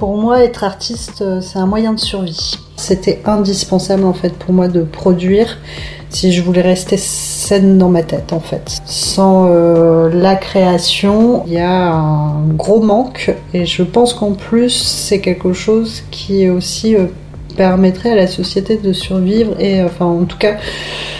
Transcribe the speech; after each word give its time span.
Pour 0.00 0.16
moi, 0.16 0.42
être 0.42 0.64
artiste, 0.64 1.20
euh, 1.20 1.42
c'est 1.42 1.58
un 1.58 1.66
moyen 1.66 1.92
de 1.92 2.00
survie. 2.00 2.58
C'était 2.76 3.20
indispensable 3.26 4.04
en 4.04 4.14
fait 4.14 4.30
pour 4.30 4.54
moi 4.54 4.66
de 4.66 4.80
produire 4.80 5.58
si 6.08 6.32
je 6.32 6.40
voulais 6.42 6.62
rester 6.62 6.96
saine 6.96 7.76
dans 7.76 7.90
ma 7.90 8.02
tête 8.02 8.32
en 8.32 8.40
fait. 8.40 8.80
Sans 8.86 9.48
euh, 9.50 10.08
la 10.10 10.36
création, 10.36 11.44
il 11.46 11.52
y 11.52 11.58
a 11.58 11.92
un 11.92 12.48
gros 12.48 12.80
manque 12.80 13.36
et 13.52 13.66
je 13.66 13.82
pense 13.82 14.14
qu'en 14.14 14.32
plus 14.32 14.70
c'est 14.70 15.20
quelque 15.20 15.52
chose 15.52 16.02
qui 16.10 16.44
est 16.44 16.48
aussi 16.48 16.96
euh, 16.96 17.04
permettrait 17.54 18.10
à 18.10 18.14
la 18.16 18.26
société 18.26 18.76
de 18.76 18.92
survivre 18.92 19.54
et 19.60 19.82
enfin 19.82 20.06
en 20.06 20.24
tout 20.24 20.38
cas 20.38 20.56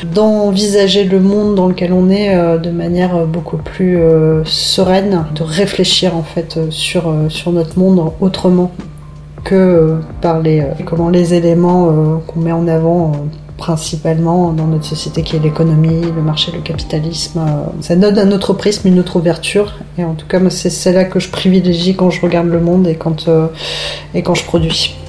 d'envisager 0.04 1.04
le 1.04 1.20
monde 1.20 1.54
dans 1.54 1.68
lequel 1.68 1.92
on 1.92 2.10
est 2.10 2.34
euh, 2.34 2.58
de 2.58 2.70
manière 2.70 3.26
beaucoup 3.26 3.56
plus 3.56 3.98
euh, 3.98 4.44
sereine, 4.44 5.26
de 5.34 5.42
réfléchir 5.42 6.16
en 6.16 6.22
fait 6.22 6.56
euh, 6.56 6.66
sur, 6.70 7.14
sur 7.28 7.52
notre 7.52 7.78
monde 7.78 8.12
autrement 8.20 8.70
que 9.44 9.96
par 10.20 10.40
les, 10.40 10.62
comment, 10.84 11.08
les 11.08 11.32
éléments 11.32 12.20
qu'on 12.26 12.40
met 12.40 12.52
en 12.52 12.68
avant 12.68 13.12
principalement 13.56 14.52
dans 14.52 14.66
notre 14.66 14.84
société 14.84 15.22
qui 15.22 15.36
est 15.36 15.38
l'économie, 15.38 16.02
le 16.14 16.20
marché, 16.20 16.52
le 16.52 16.60
capitalisme. 16.60 17.40
Ça 17.80 17.96
donne 17.96 18.18
un 18.18 18.32
autre 18.32 18.52
prisme, 18.52 18.88
une 18.88 18.98
autre 18.98 19.16
ouverture. 19.16 19.78
Et 19.96 20.04
en 20.04 20.12
tout 20.12 20.26
cas, 20.26 20.38
c'est 20.50 20.68
celle-là 20.68 21.04
que 21.04 21.20
je 21.20 21.30
privilégie 21.30 21.96
quand 21.96 22.10
je 22.10 22.20
regarde 22.20 22.48
le 22.48 22.60
monde 22.60 22.86
et 22.86 22.96
quand, 22.96 23.30
et 24.14 24.22
quand 24.22 24.34
je 24.34 24.44
produis. 24.44 24.99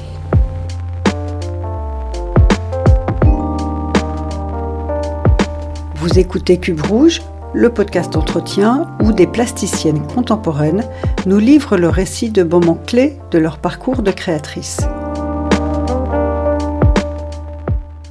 Vous 6.02 6.18
écoutez 6.18 6.58
Cube 6.58 6.82
Rouge, 6.82 7.22
le 7.54 7.70
podcast 7.70 8.16
entretien 8.16 8.90
où 9.04 9.14
des 9.14 9.28
plasticiennes 9.28 10.02
contemporaines 10.08 10.84
nous 11.28 11.38
livrent 11.38 11.78
le 11.78 11.90
récit 11.90 12.32
de 12.32 12.42
moments 12.42 12.80
clés 12.88 13.20
de 13.30 13.38
leur 13.38 13.60
parcours 13.60 14.02
de 14.02 14.10
créatrice. 14.10 14.80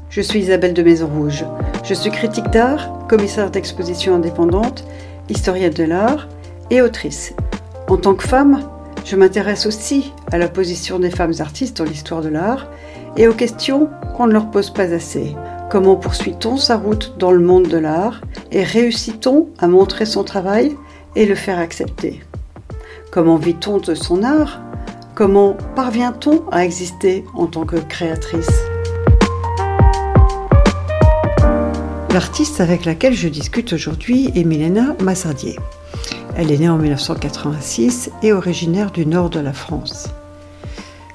Je 0.08 0.20
suis 0.20 0.38
Isabelle 0.38 0.72
de 0.72 0.84
Maison 0.84 1.08
Rouge. 1.08 1.44
Je 1.83 1.94
suis 1.94 2.12
critique 2.12 2.48
d'art, 2.50 3.08
commissaire 3.08 3.50
d'exposition 3.50 4.14
indépendante, 4.14 4.84
historienne 5.28 5.74
de 5.74 5.83
l'art 5.83 6.28
et 6.70 6.83
autrice. 6.83 7.34
En 7.88 7.96
tant 7.96 8.14
que 8.14 8.22
femme, 8.22 8.61
je 9.05 9.16
m'intéresse 9.16 9.66
aussi 9.66 10.12
à 10.30 10.38
la 10.38 10.46
position 10.46 11.00
des 11.00 11.11
femmes 11.11 11.34
artistes 11.41 11.78
dans 11.78 11.84
l'histoire 11.84 12.22
de 12.22 12.28
l'art 12.28 12.68
et 13.16 13.27
aux 13.27 13.34
questions 13.34 13.88
qu'on 14.16 14.28
ne 14.28 14.33
leur 14.33 14.48
pose 14.52 14.70
pas 14.70 14.94
assez. 14.94 15.34
Comment 15.70 15.94
poursuit-on 15.94 16.56
sa 16.56 16.76
route 16.76 17.14
dans 17.16 17.30
le 17.30 17.38
monde 17.38 17.68
de 17.68 17.76
l'art 17.76 18.22
et 18.50 18.64
réussit-on 18.64 19.50
à 19.60 19.68
montrer 19.68 20.04
son 20.04 20.24
travail 20.24 20.77
et 21.14 21.27
le 21.27 21.36
faire 21.36 21.60
accepter? 21.60 22.24
Comment 23.12 23.36
vit-on 23.36 23.78
de 23.78 23.94
son 23.94 24.24
art? 24.24 24.60
Comment 25.14 25.56
parvient-on 25.77 26.42
à 26.50 26.64
exister 26.64 27.24
en 27.34 27.46
tant 27.46 27.66
que 27.66 27.77
créatrice? 27.77 28.50
L'artiste 32.12 32.60
avec 32.60 32.84
laquelle 32.84 33.14
je 33.14 33.28
discute 33.28 33.72
aujourd'hui 33.72 34.32
est 34.34 34.42
Milena 34.42 34.96
Massardier. 35.00 35.56
Elle 36.34 36.50
est 36.50 36.58
née 36.58 36.68
en 36.68 36.78
1986 36.78 38.10
et 38.24 38.32
originaire 38.32 38.90
du 38.90 39.06
nord 39.06 39.30
de 39.30 39.38
la 39.38 39.52
France. 39.52 40.08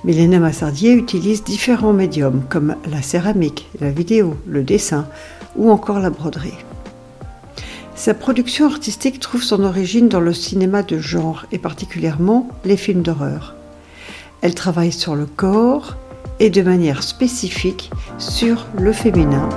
Milena 0.06 0.38
Massardier 0.38 0.94
utilise 0.94 1.44
différents 1.44 1.92
médiums 1.92 2.44
comme 2.48 2.76
la 2.92 3.02
céramique, 3.02 3.68
la 3.82 3.90
vidéo, 3.90 4.38
le 4.46 4.62
dessin 4.62 5.08
ou 5.56 5.72
encore 5.72 6.00
la 6.00 6.12
broderie. 6.12 6.54
Sa 7.96 8.14
production 8.14 8.68
artistique 8.68 9.20
trouve 9.20 9.42
son 9.42 9.64
origine 9.64 10.08
dans 10.08 10.20
le 10.20 10.32
cinéma 10.32 10.84
de 10.84 11.00
genre 11.00 11.48
et 11.52 11.58
particulièrement 11.58 12.48
les 12.66 12.78
films 12.78 13.02
d'horreur. 13.02 13.56
Elle 14.44 14.54
travaille 14.54 14.92
sur 14.92 15.16
le 15.16 15.26
corps 15.26 15.96
et 16.40 16.52
de 16.52 16.62
manière 16.62 17.02
spécifique 17.02 17.90
sur 18.20 18.68
le 18.78 18.94
féminin, 18.94 19.50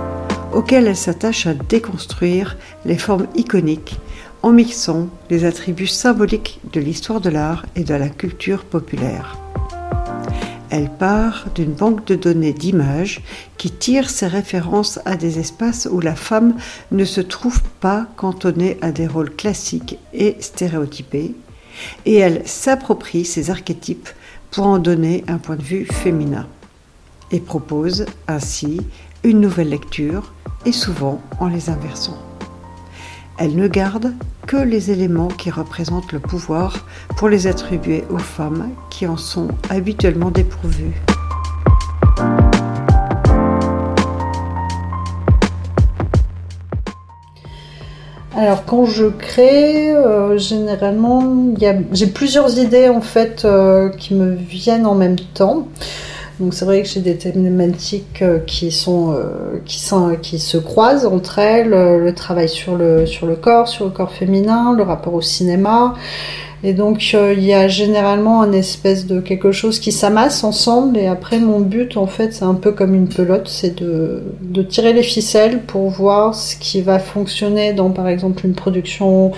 auquel 0.54 0.86
elle 0.86 0.96
s'attache 0.96 1.46
à 1.46 1.52
déconstruire 1.52 2.56
les 2.86 2.96
formes 2.96 3.26
iconiques 3.34 4.00
en 4.42 4.52
mixant 4.52 5.08
les 5.28 5.44
attributs 5.44 5.86
symboliques 5.86 6.60
de 6.72 6.80
l'histoire 6.80 7.20
de 7.20 7.28
l'art 7.28 7.66
et 7.76 7.84
de 7.84 7.94
la 7.94 8.08
culture 8.08 8.64
populaire. 8.64 9.36
Elle 10.70 10.90
part 10.90 11.46
d'une 11.54 11.72
banque 11.72 12.04
de 12.06 12.14
données 12.14 12.52
d'images 12.52 13.22
qui 13.56 13.70
tire 13.70 14.10
ses 14.10 14.26
références 14.26 15.00
à 15.06 15.16
des 15.16 15.38
espaces 15.38 15.88
où 15.90 16.00
la 16.00 16.14
femme 16.14 16.56
ne 16.90 17.04
se 17.04 17.22
trouve 17.22 17.62
pas 17.80 18.06
cantonnée 18.16 18.76
à 18.82 18.92
des 18.92 19.06
rôles 19.06 19.34
classiques 19.34 19.98
et 20.12 20.36
stéréotypés, 20.40 21.34
et 22.04 22.16
elle 22.16 22.46
s'approprie 22.46 23.24
ces 23.24 23.50
archétypes 23.50 24.08
pour 24.50 24.66
en 24.66 24.78
donner 24.78 25.24
un 25.26 25.38
point 25.38 25.56
de 25.56 25.62
vue 25.62 25.86
féminin, 25.86 26.46
et 27.30 27.40
propose 27.40 28.04
ainsi 28.26 28.80
une 29.24 29.40
nouvelle 29.40 29.70
lecture, 29.70 30.32
et 30.66 30.72
souvent 30.72 31.22
en 31.40 31.48
les 31.48 31.70
inversant. 31.70 32.18
Elle 33.38 33.56
ne 33.56 33.68
garde 33.68 34.12
que 34.48 34.56
les 34.56 34.90
éléments 34.90 35.28
qui 35.28 35.50
représentent 35.50 36.10
le 36.12 36.20
pouvoir 36.20 36.86
pour 37.18 37.28
les 37.28 37.46
attribuer 37.46 38.04
aux 38.08 38.16
femmes 38.16 38.70
qui 38.88 39.06
en 39.06 39.18
sont 39.18 39.48
habituellement 39.68 40.30
dépourvues. 40.30 40.94
Alors 48.34 48.64
quand 48.64 48.86
je 48.86 49.04
crée, 49.04 49.90
euh, 49.90 50.38
généralement, 50.38 51.52
j'ai 51.92 52.06
plusieurs 52.06 52.58
idées 52.58 52.88
en 52.88 53.02
fait 53.02 53.44
euh, 53.44 53.90
qui 53.90 54.14
me 54.14 54.34
viennent 54.34 54.86
en 54.86 54.94
même 54.94 55.20
temps. 55.34 55.68
Donc 56.40 56.54
c'est 56.54 56.64
vrai 56.64 56.82
que 56.82 56.88
j'ai 56.88 57.00
des 57.00 57.16
thématiques 57.16 58.22
euh, 58.22 58.38
qui 58.46 58.70
sont, 58.70 59.12
euh, 59.12 59.58
qui 59.64 59.80
sont 59.80 60.16
qui 60.22 60.38
se 60.38 60.56
croisent 60.56 61.06
entre 61.06 61.40
elles, 61.40 61.74
euh, 61.74 61.98
le 61.98 62.14
travail 62.14 62.48
sur 62.48 62.76
le 62.76 63.06
sur 63.06 63.26
le 63.26 63.34
corps, 63.34 63.66
sur 63.66 63.86
le 63.86 63.90
corps 63.90 64.12
féminin, 64.12 64.72
le 64.76 64.84
rapport 64.84 65.14
au 65.14 65.20
cinéma. 65.20 65.94
Et 66.64 66.74
donc 66.74 67.12
il 67.12 67.44
y 67.44 67.54
a 67.54 67.68
généralement 67.68 68.42
un 68.42 68.50
espèce 68.52 69.06
de 69.06 69.20
quelque 69.20 69.52
chose 69.52 69.78
qui 69.78 69.92
s'amasse 69.92 70.42
ensemble 70.42 70.98
et 70.98 71.06
après 71.06 71.38
mon 71.38 71.60
but 71.60 71.96
en 71.96 72.08
fait 72.08 72.34
c'est 72.34 72.44
un 72.44 72.54
peu 72.54 72.72
comme 72.72 72.96
une 72.96 73.08
pelote, 73.08 73.46
c'est 73.46 73.76
de, 73.76 74.24
de 74.42 74.62
tirer 74.62 74.92
les 74.92 75.04
ficelles 75.04 75.60
pour 75.62 75.88
voir 75.88 76.34
ce 76.34 76.56
qui 76.56 76.82
va 76.82 76.98
fonctionner 76.98 77.74
dans 77.74 77.90
par 77.90 78.08
exemple 78.08 78.44
une 78.44 78.54
production 78.54 79.30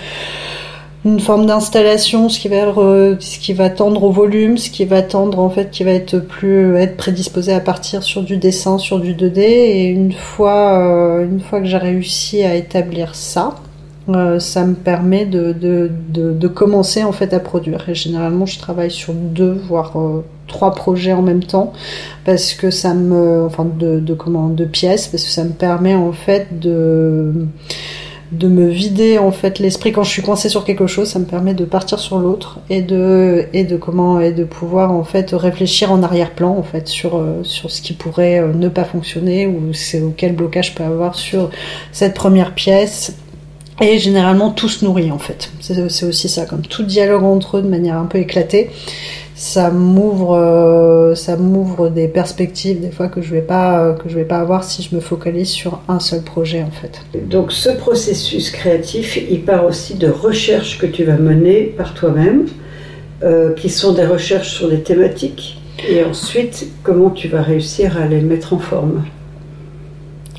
une 1.03 1.19
forme 1.19 1.47
d'installation, 1.47 2.29
ce 2.29 2.39
qui 2.39 2.47
va 2.47 2.73
ce 3.19 3.39
qui 3.39 3.53
va 3.53 3.69
tendre 3.69 4.03
au 4.03 4.11
volume, 4.11 4.57
ce 4.57 4.69
qui 4.69 4.85
va 4.85 5.01
tendre 5.01 5.39
en 5.39 5.49
fait, 5.49 5.71
qui 5.71 5.83
va 5.83 5.91
être 5.91 6.19
plus 6.19 6.75
être 6.75 6.95
prédisposé 6.95 7.53
à 7.53 7.59
partir 7.59 8.03
sur 8.03 8.21
du 8.21 8.37
dessin, 8.37 8.77
sur 8.77 8.99
du 8.99 9.13
2D. 9.13 9.39
Et 9.39 9.85
une 9.85 10.13
fois, 10.13 10.77
euh, 10.79 11.25
une 11.25 11.39
fois 11.39 11.59
que 11.59 11.65
j'ai 11.65 11.77
réussi 11.77 12.43
à 12.43 12.55
établir 12.55 13.15
ça, 13.15 13.55
euh, 14.09 14.39
ça 14.39 14.65
me 14.65 14.75
permet 14.75 15.25
de, 15.25 15.53
de, 15.53 15.89
de, 16.11 16.47
commencer 16.47 17.03
en 17.03 17.11
fait 17.11 17.33
à 17.33 17.39
produire. 17.39 17.87
Et 17.89 17.95
généralement, 17.95 18.45
je 18.45 18.59
travaille 18.59 18.91
sur 18.91 19.13
deux 19.13 19.53
voire 19.67 19.93
euh, 19.95 20.23
trois 20.47 20.75
projets 20.75 21.13
en 21.13 21.21
même 21.23 21.43
temps 21.43 21.73
parce 22.25 22.53
que 22.53 22.69
ça 22.69 22.93
me, 22.93 23.45
enfin 23.45 23.65
de, 23.65 23.99
de 23.99 24.13
comment, 24.13 24.49
de 24.49 24.65
pièces 24.65 25.07
parce 25.07 25.23
que 25.23 25.29
ça 25.29 25.43
me 25.43 25.53
permet 25.53 25.95
en 25.95 26.11
fait 26.11 26.59
de 26.59 27.47
de 28.31 28.47
me 28.47 28.69
vider 28.69 29.17
en 29.17 29.31
fait 29.31 29.59
l'esprit 29.59 29.91
quand 29.91 30.03
je 30.03 30.09
suis 30.09 30.21
coincée 30.21 30.47
sur 30.47 30.63
quelque 30.63 30.87
chose, 30.87 31.09
ça 31.09 31.19
me 31.19 31.25
permet 31.25 31.53
de 31.53 31.65
partir 31.65 31.99
sur 31.99 32.17
l'autre 32.19 32.59
et 32.69 32.81
de 32.81 33.77
comment 33.77 34.21
et 34.21 34.31
de 34.31 34.45
pouvoir 34.45 34.91
en 34.91 35.03
fait 35.03 35.31
réfléchir 35.31 35.91
en 35.91 36.01
arrière-plan 36.01 36.55
en 36.57 36.63
fait 36.63 36.87
sur 36.87 37.17
euh, 37.17 37.41
ce 37.43 37.81
qui 37.81 37.93
pourrait 37.93 38.39
euh, 38.39 38.53
ne 38.53 38.69
pas 38.69 38.85
fonctionner 38.85 39.47
ou 39.47 39.73
c'est 39.73 40.01
quel 40.15 40.33
blocage 40.33 40.71
je 40.71 40.75
peux 40.75 40.83
avoir 40.83 41.15
sur 41.15 41.49
cette 41.91 42.13
première 42.13 42.53
pièce. 42.53 43.15
Et 43.81 43.97
généralement 43.97 44.51
tout 44.51 44.69
se 44.69 44.85
nourrit 44.85 45.11
en 45.11 45.17
fait. 45.17 45.51
C'est 45.59 46.03
aussi 46.03 46.29
ça, 46.29 46.45
comme 46.45 46.61
tout 46.61 46.83
dialogue 46.83 47.23
entre 47.23 47.57
eux 47.57 47.61
de 47.63 47.67
manière 47.67 47.97
un 47.97 48.05
peu 48.05 48.19
éclatée 48.19 48.69
ça 49.41 49.71
m'ouvre 49.71 50.35
euh, 50.35 51.15
ça 51.15 51.35
m'ouvre 51.35 51.89
des 51.89 52.07
perspectives 52.07 52.79
des 52.79 52.91
fois 52.91 53.07
que 53.07 53.23
je 53.23 53.31
vais 53.31 53.41
pas 53.41 53.83
euh, 53.83 53.93
que 53.93 54.07
je 54.07 54.13
vais 54.13 54.23
pas 54.23 54.37
avoir 54.37 54.63
si 54.63 54.83
je 54.83 54.95
me 54.95 55.01
focalise 55.01 55.49
sur 55.49 55.81
un 55.87 55.99
seul 55.99 56.21
projet 56.21 56.61
en 56.61 56.69
fait. 56.69 57.01
Donc 57.27 57.51
ce 57.51 57.69
processus 57.69 58.51
créatif, 58.51 59.17
il 59.17 59.41
part 59.41 59.65
aussi 59.65 59.95
de 59.95 60.07
recherches 60.07 60.77
que 60.77 60.85
tu 60.85 61.05
vas 61.05 61.17
mener 61.17 61.63
par 61.75 61.95
toi-même, 61.95 62.45
euh, 63.23 63.55
qui 63.55 63.69
sont 63.69 63.93
des 63.93 64.05
recherches 64.05 64.53
sur 64.53 64.69
des 64.69 64.81
thématiques, 64.81 65.59
et 65.89 66.03
ensuite 66.03 66.67
comment 66.83 67.09
tu 67.09 67.27
vas 67.27 67.41
réussir 67.41 67.97
à 67.97 68.05
les 68.05 68.21
mettre 68.21 68.53
en 68.53 68.59
forme? 68.59 69.03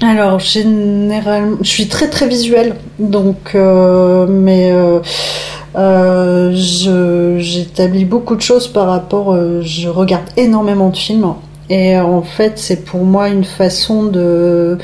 Alors 0.01 0.39
généralement, 0.39 1.57
je 1.61 1.69
suis 1.69 1.89
très 1.89 2.09
très 2.09 2.29
visuelle, 2.29 2.77
donc 3.01 3.57
mais 4.29 4.73
euh, 5.77 6.53
J'établis 6.55 8.05
beaucoup 8.05 8.37
de 8.37 8.41
choses 8.41 8.69
par 8.69 8.89
rapport. 8.89 9.33
Euh, 9.33 9.63
je 9.63 9.89
regarde 9.89 10.25
énormément 10.37 10.91
de 10.91 10.97
films 10.97 11.35
et 11.71 11.99
en 11.99 12.23
fait, 12.23 12.59
c'est 12.59 12.85
pour 12.85 13.05
moi 13.05 13.29
une 13.29 13.45
façon 13.45 14.05
de 14.05 14.79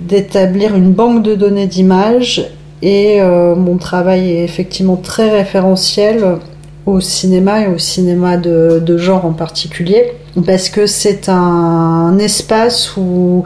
d'établir 0.00 0.74
une 0.74 0.92
banque 0.92 1.22
de 1.22 1.34
données 1.34 1.66
d'images 1.66 2.50
et 2.82 3.20
euh, 3.22 3.54
mon 3.54 3.78
travail 3.78 4.30
est 4.30 4.44
effectivement 4.44 4.96
très 4.96 5.30
référentiel 5.30 6.38
au 6.84 7.00
cinéma 7.00 7.62
et 7.62 7.68
au 7.68 7.78
cinéma 7.78 8.36
de, 8.36 8.98
genre 8.98 9.24
en 9.24 9.32
particulier, 9.32 10.12
parce 10.44 10.68
que 10.68 10.86
c'est 10.86 11.30
un, 11.30 12.18
espace 12.18 12.96
où 12.96 13.44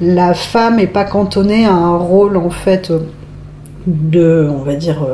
la 0.00 0.34
femme 0.34 0.76
n'est 0.76 0.88
pas 0.88 1.04
cantonnée 1.04 1.64
à 1.64 1.72
un 1.72 1.96
rôle 1.96 2.36
en 2.36 2.50
fait 2.50 2.92
de, 3.86 4.50
on 4.50 4.64
va 4.64 4.74
dire, 4.74 5.06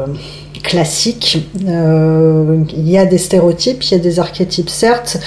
classique. 0.62 1.48
Euh, 1.66 2.62
il 2.76 2.88
y 2.88 2.98
a 2.98 3.06
des 3.06 3.18
stéréotypes, 3.18 3.82
il 3.84 3.92
y 3.92 3.94
a 3.94 3.98
des 3.98 4.18
archétypes 4.20 4.70
certes, 4.70 5.18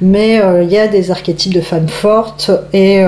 mais 0.00 0.40
euh, 0.40 0.62
il 0.62 0.70
y 0.70 0.78
a 0.78 0.88
des 0.88 1.10
archétypes 1.10 1.54
de 1.54 1.60
femmes 1.60 1.88
fortes 1.88 2.50
et, 2.72 3.02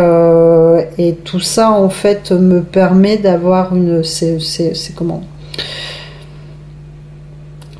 et 0.98 1.14
tout 1.24 1.40
ça 1.40 1.70
en 1.70 1.88
fait 1.88 2.32
me 2.32 2.62
permet 2.62 3.16
d'avoir 3.16 3.74
une, 3.74 4.02
c'est 4.02 4.38
comment 4.94 5.22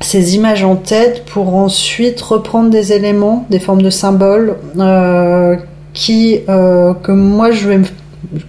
ces 0.03 0.35
images 0.35 0.63
en 0.63 0.75
tête 0.75 1.25
pour 1.25 1.55
ensuite 1.55 2.21
reprendre 2.21 2.69
des 2.69 2.93
éléments, 2.93 3.47
des 3.49 3.59
formes 3.59 3.81
de 3.81 3.89
symboles 3.89 4.57
euh, 4.77 5.55
qui 5.93 6.41
euh, 6.49 6.93
que 6.93 7.11
moi 7.11 7.51
je 7.51 7.67
vais 7.67 7.79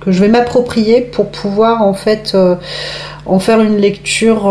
que 0.01 0.13
je 0.13 0.21
vais 0.21 0.29
m'approprier 0.29 1.01
pour 1.01 1.31
pouvoir 1.31 1.83
en 1.83 1.95
fait 1.95 2.33
euh, 2.35 2.57
en 3.27 3.39
faire 3.39 3.61
une 3.61 3.77
lecture 3.77 4.45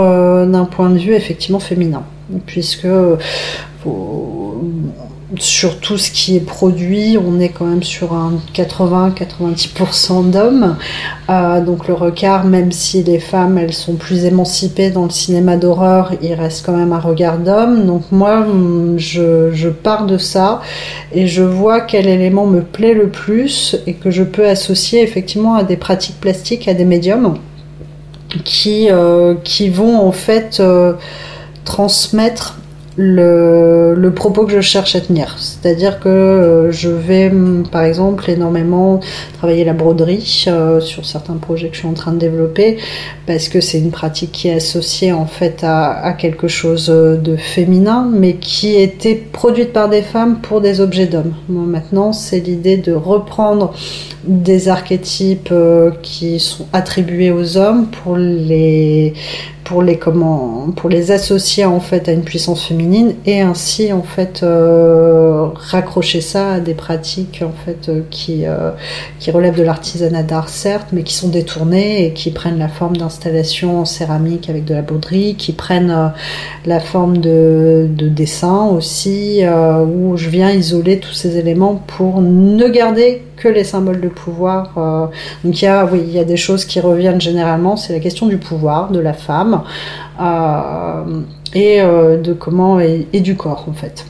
d'un 0.47 0.65
point 0.65 0.89
de 0.89 0.97
vue 0.97 1.13
effectivement 1.13 1.59
féminin. 1.59 2.03
Puisque 2.45 2.87
sur 5.39 5.79
tout 5.79 5.97
ce 5.97 6.11
qui 6.11 6.35
est 6.35 6.45
produit, 6.45 7.17
on 7.17 7.39
est 7.39 7.49
quand 7.49 7.65
même 7.65 7.83
sur 7.83 8.13
un 8.13 8.33
80-90% 8.53 10.29
d'hommes. 10.29 10.77
Euh, 11.29 11.61
donc 11.61 11.87
le 11.87 11.93
regard, 11.93 12.45
même 12.45 12.71
si 12.71 13.03
les 13.03 13.19
femmes, 13.19 13.57
elles 13.57 13.73
sont 13.73 13.95
plus 13.95 14.25
émancipées 14.25 14.89
dans 14.89 15.03
le 15.03 15.09
cinéma 15.09 15.57
d'horreur, 15.57 16.13
il 16.21 16.33
reste 16.33 16.65
quand 16.65 16.75
même 16.75 16.93
un 16.93 16.99
regard 16.99 17.37
d'homme. 17.37 17.85
Donc 17.85 18.03
moi, 18.11 18.45
je, 18.97 19.51
je, 19.51 19.69
pars 19.69 20.05
de 20.05 20.17
ça 20.17 20.61
et 21.13 21.27
je 21.27 21.43
vois 21.43 21.81
quel 21.81 22.07
élément 22.07 22.45
me 22.45 22.61
plaît 22.61 22.93
le 22.93 23.09
plus 23.09 23.77
et 23.87 23.93
que 23.93 24.11
je 24.11 24.23
peux 24.23 24.47
associer 24.47 25.01
effectivement 25.01 25.55
à 25.55 25.63
des 25.63 25.77
pratiques 25.77 26.19
plastiques, 26.19 26.67
à 26.67 26.73
des 26.73 26.85
médiums 26.85 27.35
qui, 28.43 28.87
euh, 28.89 29.35
vont 29.71 29.97
en 29.99 30.11
fait 30.11 30.59
euh, 30.59 30.93
transmettre 31.65 32.59
le, 32.97 34.11
propos 34.15 34.45
que 34.45 34.51
je 34.51 34.61
cherche 34.61 34.95
à 34.95 35.01
tenir. 35.01 35.35
C'est-à-dire 35.39 35.99
que 35.99 36.09
euh, 36.09 36.71
je 36.71 36.89
vais, 36.89 37.31
par 37.71 37.83
exemple, 37.83 38.29
énormément 38.29 38.99
travailler 39.37 39.63
la 39.63 39.73
broderie 39.73 40.45
euh, 40.47 40.79
sur 40.79 41.05
certains 41.05 41.35
projets 41.35 41.69
que 41.69 41.75
je 41.75 41.79
suis 41.79 41.87
en 41.87 41.93
train 41.93 42.11
de 42.11 42.19
développer, 42.19 42.77
parce 43.25 43.47
que 43.49 43.59
c'est 43.59 43.79
une 43.79 43.91
pratique 43.91 44.31
qui 44.31 44.47
est 44.49 44.55
associée 44.55 45.11
en 45.11 45.25
fait 45.25 45.63
à, 45.63 46.13
quelque 46.17 46.47
chose 46.47 46.87
de 46.87 47.35
féminin, 47.35 48.09
mais 48.11 48.35
qui 48.35 48.75
était 48.75 49.15
produite 49.15 49.73
par 49.73 49.89
des 49.89 50.01
femmes 50.01 50.39
pour 50.41 50.61
des 50.61 50.79
objets 50.79 51.07
d'hommes. 51.07 51.33
Moi, 51.49 51.65
maintenant, 51.65 52.13
c'est 52.13 52.39
l'idée 52.39 52.77
de 52.77 52.93
reprendre 52.93 53.73
des 54.25 54.69
archétypes 54.69 55.49
euh, 55.51 55.91
qui 56.01 56.39
sont 56.39 56.65
attribués 56.71 57.31
aux 57.31 57.57
hommes 57.57 57.87
pour 57.87 58.15
les 58.15 59.13
pour 60.75 60.89
les 60.89 61.11
associer 61.11 61.65
en 61.65 61.79
fait 61.79 62.07
à 62.07 62.11
une 62.11 62.23
puissance 62.23 62.65
féminine 62.65 63.15
et 63.25 63.41
ainsi 63.41 63.91
en 63.91 64.03
fait 64.03 64.41
euh, 64.43 65.47
raccrocher 65.55 66.21
ça 66.21 66.53
à 66.53 66.59
des 66.59 66.73
pratiques 66.73 67.43
en 67.43 67.51
fait 67.65 67.89
euh, 67.89 68.01
qui 68.09 68.45
euh, 68.45 68.71
qui 69.19 69.31
relèvent 69.31 69.57
de 69.57 69.63
l'artisanat 69.63 70.23
d'art 70.23 70.49
certes 70.49 70.89
mais 70.91 71.03
qui 71.03 71.15
sont 71.15 71.29
détournées 71.29 72.05
et 72.05 72.13
qui 72.13 72.31
prennent 72.31 72.59
la 72.59 72.67
forme 72.67 72.97
d'installations 72.97 73.81
en 73.81 73.85
céramique 73.85 74.49
avec 74.49 74.65
de 74.65 74.75
la 74.75 74.81
broderie 74.81 75.35
qui 75.35 75.53
prennent 75.53 76.11
la 76.65 76.79
forme 76.79 77.17
de, 77.17 77.87
de 77.89 78.07
dessin 78.07 78.65
aussi 78.67 79.41
où 79.43 80.17
je 80.17 80.29
viens 80.29 80.51
isoler 80.51 80.99
tous 80.99 81.13
ces 81.13 81.37
éléments 81.37 81.81
pour 81.87 82.21
ne 82.21 82.67
garder 82.67 83.23
que 83.35 83.47
les 83.47 83.63
symboles 83.63 83.99
de 83.99 84.09
pouvoir. 84.09 85.09
donc 85.43 85.61
il 85.61 85.65
y 85.65 85.67
a 85.67 85.85
oui 85.85 86.01
il 86.05 86.13
y 86.13 86.19
a 86.19 86.23
des 86.23 86.37
choses 86.37 86.65
qui 86.65 86.79
reviennent 86.79 87.19
généralement 87.19 87.75
c'est 87.75 87.93
la 87.93 87.99
question 87.99 88.27
du 88.27 88.37
pouvoir 88.37 88.91
de 88.91 88.99
la 88.99 89.13
femme 89.13 89.62
euh, 90.21 91.21
et 91.53 91.81
euh, 91.81 92.17
de 92.17 92.33
comment 92.33 92.79
et, 92.79 93.19
du 93.19 93.35
corps 93.35 93.65
en 93.67 93.73
fait. 93.73 94.05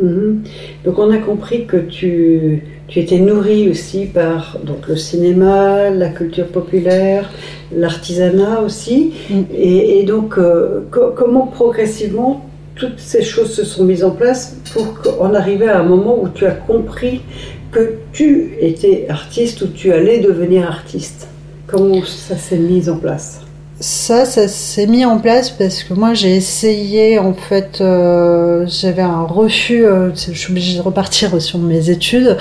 Mhm. 0.00 0.44
Donc 0.84 0.98
on 0.98 1.10
a 1.10 1.18
compris 1.18 1.66
que 1.66 1.76
tu, 1.76 2.62
tu 2.86 3.00
étais 3.00 3.18
nourri 3.18 3.68
aussi 3.68 4.06
par 4.06 4.58
donc, 4.64 4.88
le 4.88 4.96
cinéma, 4.96 5.90
la 5.90 6.08
culture 6.08 6.46
populaire, 6.46 7.28
l'artisanat 7.74 8.62
aussi. 8.62 9.12
Mm. 9.28 9.42
Et, 9.54 10.02
donc 10.04 10.38
euh, 10.38 10.82
comment 10.90 11.46
progressivement 11.46 12.44
toutes 12.74 13.00
ces 13.00 13.22
choses 13.22 13.52
se 13.52 13.64
sont 13.64 13.84
mises 13.84 14.04
en 14.04 14.12
place 14.12 14.56
pour 14.72 14.94
qu'on 15.02 15.34
arrive 15.34 15.64
à 15.64 15.80
un 15.80 15.82
moment 15.82 16.16
où 16.22 16.28
tu 16.28 16.46
as 16.46 16.52
compris 16.52 17.22
que 17.72 17.96
tu 18.12 18.52
étais 18.60 19.06
artiste 19.08 19.62
ou 19.62 19.66
tu 19.66 19.92
allais 19.92 20.20
devenir 20.20 20.66
artiste? 20.66 21.28
Comment 21.66 22.02
ça 22.04 22.36
s'est 22.36 22.56
mis 22.56 22.88
en 22.88 22.96
place? 22.96 23.42
Ça, 23.80 24.24
ça 24.24 24.48
s'est 24.48 24.86
mis 24.86 25.04
en 25.04 25.18
place 25.18 25.50
parce 25.50 25.84
que 25.84 25.94
moi 25.94 26.14
j'ai 26.14 26.34
essayé, 26.34 27.18
en 27.18 27.32
fait, 27.32 27.80
euh, 27.80 28.66
j'avais 28.66 29.02
un 29.02 29.22
refus, 29.22 29.84
euh, 29.84 30.10
je 30.14 30.32
suis 30.32 30.50
obligée 30.50 30.78
de 30.78 30.82
repartir 30.82 31.40
sur 31.40 31.58
mes 31.58 31.90
études, 31.90 32.36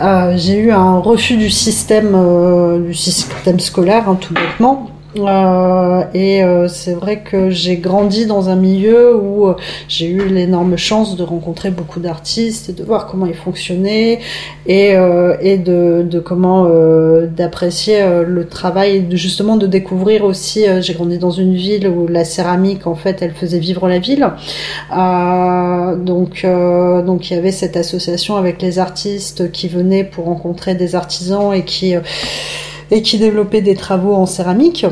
euh, 0.00 0.34
j'ai 0.36 0.58
eu 0.58 0.72
un 0.72 0.98
refus 0.98 1.36
du 1.36 1.50
système, 1.50 2.84
du 2.84 2.94
système 2.94 3.60
scolaire, 3.60 4.08
hein, 4.08 4.18
tout 4.20 4.34
bêtement. 4.34 4.90
Euh, 5.16 6.04
et 6.14 6.44
euh, 6.44 6.68
c'est 6.68 6.94
vrai 6.94 7.20
que 7.20 7.50
j'ai 7.50 7.76
grandi 7.76 8.26
dans 8.26 8.48
un 8.48 8.54
milieu 8.54 9.16
où 9.16 9.48
euh, 9.48 9.56
j'ai 9.88 10.06
eu 10.06 10.28
l'énorme 10.28 10.76
chance 10.76 11.16
de 11.16 11.24
rencontrer 11.24 11.70
beaucoup 11.70 11.98
d'artistes 11.98 12.68
et 12.68 12.72
de 12.72 12.84
voir 12.84 13.06
comment 13.06 13.26
ils 13.26 13.34
fonctionnaient 13.34 14.20
et, 14.66 14.94
et 15.40 15.58
de, 15.58 16.06
de 16.08 16.20
comment 16.20 16.68
d'apprécier 17.26 18.02
le 18.26 18.46
travail 18.46 18.96
et 19.10 19.16
justement 19.16 19.56
de 19.56 19.66
découvrir 19.66 20.24
aussi. 20.24 20.64
j'ai 20.80 20.94
grandi 20.94 21.18
dans 21.18 21.30
une 21.30 21.54
ville 21.54 21.88
où 21.88 22.06
la 22.06 22.24
céramique 22.24 22.86
en 22.86 22.94
fait 22.94 23.22
elle 23.22 23.32
faisait 23.32 23.58
vivre 23.58 23.88
la 23.88 23.98
ville. 23.98 24.28
donc 24.90 26.46
donc 27.06 27.30
il 27.30 27.34
y 27.34 27.36
avait 27.36 27.52
cette 27.52 27.76
association 27.76 28.36
avec 28.36 28.62
les 28.62 28.78
artistes 28.78 29.50
qui 29.50 29.68
venaient 29.68 30.04
pour 30.04 30.26
rencontrer 30.26 30.74
des 30.74 30.94
artisans 30.94 31.52
et 31.52 31.64
qui 31.64 31.94
et 32.90 33.02
qui 33.02 33.18
développait 33.18 33.62
des 33.62 33.74
travaux 33.74 34.14
en 34.14 34.26
céramique. 34.26 34.86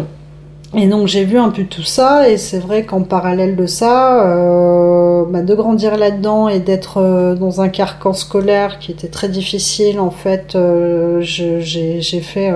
Et 0.77 0.87
donc 0.87 1.07
j'ai 1.07 1.25
vu 1.25 1.39
un 1.39 1.49
peu 1.49 1.65
tout 1.65 1.83
ça 1.83 2.29
et 2.29 2.37
c'est 2.37 2.59
vrai 2.59 2.85
qu'en 2.85 3.01
parallèle 3.01 3.57
de 3.57 3.65
ça, 3.67 4.27
euh, 4.27 5.25
bah, 5.25 5.41
de 5.41 5.55
grandir 5.55 5.97
là-dedans 5.97 6.49
et 6.49 6.61
d'être 6.61 6.99
euh, 6.99 7.35
dans 7.35 7.63
un 7.63 7.71
carcan 7.71 8.13
scolaire 8.13 8.79
qui 8.79 8.93
était 8.93 9.09
très 9.09 9.31
difficile, 9.31 9.99
en 9.99 10.11
fait, 10.11 10.57
euh, 10.57 11.23
j'ai 11.23 12.21
fait 12.21 12.51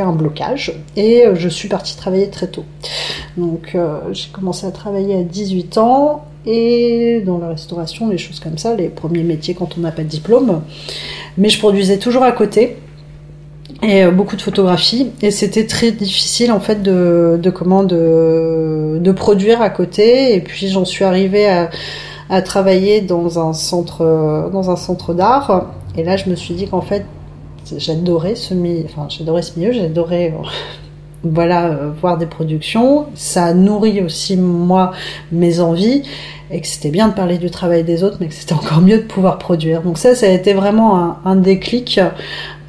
un 0.00 0.12
blocage 0.12 0.80
et 0.96 1.24
je 1.34 1.48
suis 1.48 1.68
partie 1.68 1.96
travailler 1.96 2.30
très 2.30 2.46
tôt. 2.46 2.64
Donc 3.36 3.76
j'ai 4.12 4.28
commencé 4.30 4.64
à 4.64 4.70
travailler 4.70 5.16
à 5.16 5.22
18 5.22 5.78
ans 5.78 6.24
et 6.46 7.20
dans 7.26 7.38
la 7.38 7.48
restauration, 7.48 8.08
les 8.08 8.18
choses 8.18 8.38
comme 8.38 8.58
ça, 8.58 8.76
les 8.76 8.88
premiers 8.88 9.24
métiers 9.24 9.54
quand 9.54 9.76
on 9.76 9.80
n'a 9.80 9.90
pas 9.90 10.04
de 10.04 10.08
diplôme. 10.08 10.62
Mais 11.36 11.48
je 11.48 11.58
produisais 11.58 11.98
toujours 11.98 12.22
à 12.22 12.30
côté 12.30 12.76
et 13.82 14.04
euh, 14.04 14.10
beaucoup 14.10 14.36
de 14.36 14.42
photographies. 14.42 15.10
Et 15.22 15.30
c'était 15.30 15.66
très 15.66 15.92
difficile 15.92 16.52
en 16.52 16.60
fait 16.60 16.82
de, 16.82 17.38
de 17.40 17.50
comment 17.50 17.82
de, 17.82 18.98
de 19.00 19.12
produire 19.12 19.62
à 19.62 19.70
côté. 19.70 20.34
Et 20.34 20.40
puis 20.40 20.68
j'en 20.68 20.84
suis 20.84 21.04
arrivée 21.04 21.48
à, 21.48 21.70
à 22.30 22.42
travailler 22.42 23.00
dans 23.00 23.38
un 23.38 23.52
centre 23.52 24.50
dans 24.52 24.70
un 24.70 24.76
centre 24.76 25.14
d'art. 25.14 25.70
Et 25.96 26.04
là 26.04 26.16
je 26.16 26.28
me 26.28 26.36
suis 26.36 26.54
dit 26.54 26.68
qu'en 26.68 26.82
fait 26.82 27.04
j'adorais 27.76 28.36
ce 28.36 28.54
milieu 28.54 28.84
enfin 28.84 29.06
j'adorais 29.08 29.42
ce 29.42 29.58
milieu. 29.58 29.72
J'adorais 29.72 30.32
euh, 30.32 30.42
voilà 31.24 31.66
euh, 31.66 31.90
voir 32.00 32.18
des 32.18 32.26
productions. 32.26 33.06
Ça 33.14 33.54
nourrit 33.54 34.00
aussi 34.02 34.36
moi 34.36 34.92
mes 35.32 35.60
envies. 35.60 36.02
Et 36.48 36.60
que 36.60 36.66
c'était 36.68 36.90
bien 36.90 37.08
de 37.08 37.12
parler 37.12 37.38
du 37.38 37.50
travail 37.50 37.82
des 37.82 38.04
autres 38.04 38.18
mais 38.20 38.28
que 38.28 38.34
c'était 38.34 38.52
encore 38.52 38.80
mieux 38.80 38.98
de 38.98 39.02
pouvoir 39.02 39.38
produire. 39.38 39.82
Donc 39.82 39.98
ça 39.98 40.14
ça 40.14 40.26
a 40.26 40.30
été 40.30 40.52
vraiment 40.54 41.16
un 41.24 41.36
déclic 41.36 42.00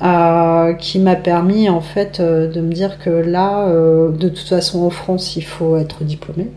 euh, 0.03 0.73
qui 0.73 0.99
m'a 0.99 1.15
permis 1.15 1.69
en 1.69 1.81
fait 1.81 2.19
euh, 2.19 2.51
de 2.51 2.61
me 2.61 2.71
dire 2.71 2.99
que 2.99 3.09
là, 3.09 3.67
euh, 3.67 4.11
de 4.11 4.29
toute 4.29 4.47
façon 4.47 4.83
en 4.83 4.91
France, 4.91 5.35
il 5.35 5.43
faut 5.43 5.75
être 5.75 6.03
diplômé. 6.03 6.51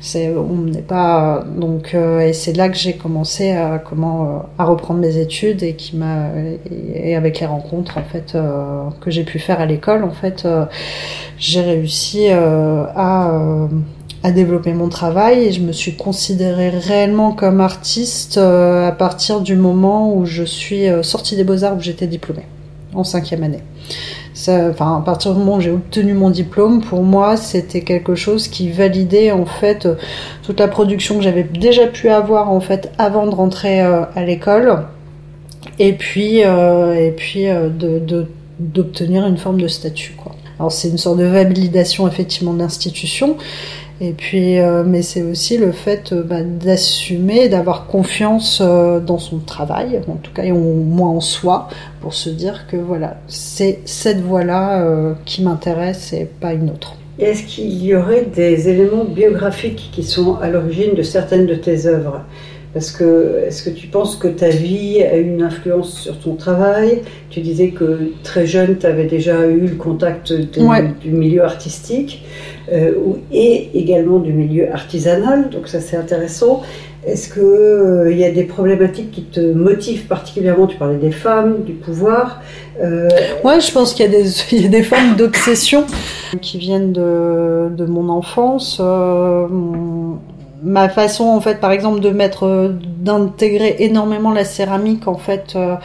C'est, 0.00 0.34
on 0.34 0.56
n'est 0.56 0.80
pas 0.80 1.44
donc 1.58 1.94
et 1.94 2.32
c'est 2.32 2.54
là 2.54 2.70
que 2.70 2.76
j'ai 2.76 2.94
commencé 2.94 3.50
à 3.50 3.78
comment 3.78 4.46
à 4.58 4.64
reprendre 4.64 5.00
mes 5.00 5.18
études 5.18 5.62
et 5.62 5.74
qui 5.74 5.96
m'a 5.96 6.28
et, 6.94 7.14
avec 7.14 7.40
les 7.40 7.46
rencontres 7.46 7.98
en 7.98 8.02
fait 8.02 8.36
que 9.00 9.10
j'ai 9.10 9.24
pu 9.24 9.38
faire 9.38 9.60
à 9.60 9.66
l'école 9.66 10.02
en 10.04 10.10
fait, 10.10 10.48
j'ai 11.38 11.60
réussi 11.60 12.28
à 12.30 13.68
à 14.24 14.30
développer 14.30 14.72
mon 14.72 14.88
travail 14.88 15.44
et 15.44 15.52
je 15.52 15.60
me 15.60 15.72
suis 15.72 15.96
considérée 15.96 16.70
réellement 16.70 17.32
comme 17.32 17.60
artiste 17.60 18.38
à 18.38 18.92
partir 18.92 19.42
du 19.42 19.56
moment 19.56 20.14
où 20.14 20.24
je 20.24 20.44
suis 20.44 20.86
sortie 21.02 21.36
des 21.36 21.44
beaux-arts 21.44 21.76
où 21.76 21.80
j'étais 21.80 22.06
diplômée 22.06 22.46
en 22.94 23.04
cinquième 23.04 23.42
année. 23.42 23.62
enfin, 24.48 24.98
à 24.98 25.02
partir 25.04 25.32
du 25.32 25.38
moment 25.38 25.56
où 25.56 25.60
j'ai 25.60 25.70
obtenu 25.70 26.14
mon 26.14 26.30
diplôme, 26.30 26.82
pour 26.82 27.02
moi, 27.02 27.36
c'était 27.36 27.82
quelque 27.82 28.14
chose 28.14 28.48
qui 28.48 28.70
validait 28.70 29.32
en 29.32 29.46
fait 29.46 29.88
toute 30.42 30.60
la 30.60 30.68
production 30.68 31.16
que 31.16 31.22
j'avais 31.22 31.44
déjà 31.44 31.86
pu 31.86 32.08
avoir 32.08 32.50
en 32.50 32.60
fait 32.60 32.92
avant 32.98 33.26
de 33.26 33.34
rentrer 33.34 33.80
à 33.80 34.24
l'école, 34.24 34.84
et 35.78 35.92
puis 35.92 36.42
de 36.42 38.26
d'obtenir 38.58 39.26
une 39.26 39.38
forme 39.38 39.60
de 39.60 39.66
statut 39.66 40.14
quoi. 40.16 40.32
Alors 40.58 40.70
c'est 40.70 40.88
une 40.88 40.98
sorte 40.98 41.18
de 41.18 41.24
validation 41.24 42.06
effectivement 42.06 42.52
de 42.52 42.60
l'institution, 42.60 43.36
et 44.04 44.14
puis, 44.14 44.58
euh, 44.58 44.82
mais 44.84 45.00
c'est 45.00 45.22
aussi 45.22 45.58
le 45.58 45.70
fait 45.70 46.12
euh, 46.12 46.24
bah, 46.24 46.42
d'assumer, 46.42 47.48
d'avoir 47.48 47.86
confiance 47.86 48.60
euh, 48.60 48.98
dans 48.98 49.18
son 49.18 49.38
travail, 49.38 50.00
en 50.08 50.16
tout 50.16 50.32
cas, 50.32 50.42
et 50.42 50.50
au 50.50 50.56
moins 50.56 51.10
en 51.10 51.20
soi, 51.20 51.68
pour 52.00 52.12
se 52.12 52.28
dire 52.28 52.66
que 52.66 52.76
voilà, 52.76 53.18
c'est 53.28 53.78
cette 53.84 54.20
voie-là 54.20 55.14
qui 55.24 55.44
m'intéresse 55.44 56.12
et 56.12 56.24
pas 56.24 56.52
une 56.52 56.70
autre. 56.70 56.96
Est-ce 57.20 57.44
qu'il 57.44 57.80
y 57.80 57.94
aurait 57.94 58.24
des 58.24 58.68
éléments 58.68 59.04
biographiques 59.04 59.90
qui 59.92 60.02
sont 60.02 60.36
à 60.42 60.50
l'origine 60.50 60.94
de 60.96 61.02
certaines 61.02 61.46
de 61.46 61.54
tes 61.54 61.86
œuvres? 61.86 62.22
Parce 62.72 62.90
que 62.90 63.42
est-ce 63.46 63.62
que 63.62 63.70
tu 63.70 63.86
penses 63.86 64.16
que 64.16 64.28
ta 64.28 64.48
vie 64.48 65.02
a 65.02 65.16
eu 65.16 65.24
une 65.24 65.42
influence 65.42 66.00
sur 66.00 66.18
ton 66.18 66.34
travail? 66.34 67.02
Tu 67.28 67.40
disais 67.40 67.68
que 67.68 68.12
très 68.22 68.46
jeune, 68.46 68.78
tu 68.78 68.86
avais 68.86 69.04
déjà 69.04 69.46
eu 69.46 69.60
le 69.60 69.74
contact 69.76 70.32
du 70.32 71.10
milieu 71.10 71.44
artistique 71.44 72.24
euh, 72.72 72.92
et 73.30 73.70
également 73.74 74.18
du 74.20 74.32
milieu 74.32 74.72
artisanal, 74.72 75.50
donc 75.50 75.68
ça 75.68 75.80
c'est 75.80 75.96
intéressant. 75.96 76.62
Est-ce 77.04 77.32
qu'il 77.32 77.42
euh, 77.42 78.14
y 78.14 78.24
a 78.24 78.30
des 78.30 78.44
problématiques 78.44 79.10
qui 79.10 79.22
te 79.22 79.40
motivent 79.40 80.06
particulièrement? 80.06 80.68
Tu 80.68 80.76
parlais 80.76 80.98
des 80.98 81.10
femmes, 81.10 81.64
du 81.64 81.72
pouvoir. 81.72 82.40
Euh... 82.80 83.08
Ouais, 83.44 83.60
je 83.60 83.72
pense 83.72 83.92
qu'il 83.92 84.06
y, 84.06 84.08
y, 84.62 84.64
a 84.64 84.68
des 84.68 84.82
formes 84.84 85.16
d'obsession 85.16 85.84
qui 86.40 86.58
viennent 86.58 86.92
de, 86.92 87.70
de 87.76 87.86
mon 87.86 88.08
enfance. 88.08 88.78
Euh, 88.80 89.48
ma 90.62 90.88
façon 90.88 91.24
en 91.24 91.40
fait 91.40 91.60
par 91.60 91.72
exemple 91.72 92.00
de 92.00 92.10
mettre 92.10 92.46
euh, 92.46 92.68
d'intégrer 92.98 93.76
énormément 93.80 94.32
la 94.32 94.44
céramique 94.44 95.08
en 95.08 95.16
fait 95.16 95.54
euh, 95.56 95.76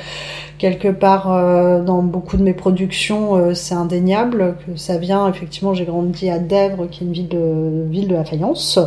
quelque 0.58 0.88
part 0.88 1.32
euh, 1.32 1.84
dans 1.84 2.02
beaucoup 2.02 2.38
de 2.38 2.44
mes 2.44 2.54
productions 2.54 3.54
c'est 3.56 3.76
indéniable 3.76 4.56
que 4.66 4.76
ça 4.78 4.98
vient 4.98 5.28
effectivement 5.28 5.74
j'ai 5.74 5.86
grandi 5.86 6.30
à 6.30 6.40
Dèvres 6.40 6.88
qui 6.88 7.04
est 7.04 7.08
une 7.08 7.14
ville 7.14 7.28
de 7.28 7.88
ville 7.90 8.08
de 8.08 8.16
la 8.16 8.24
faïence 8.24 8.80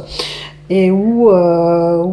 et 0.70 0.90
où, 0.90 1.30
euh, 1.30 2.04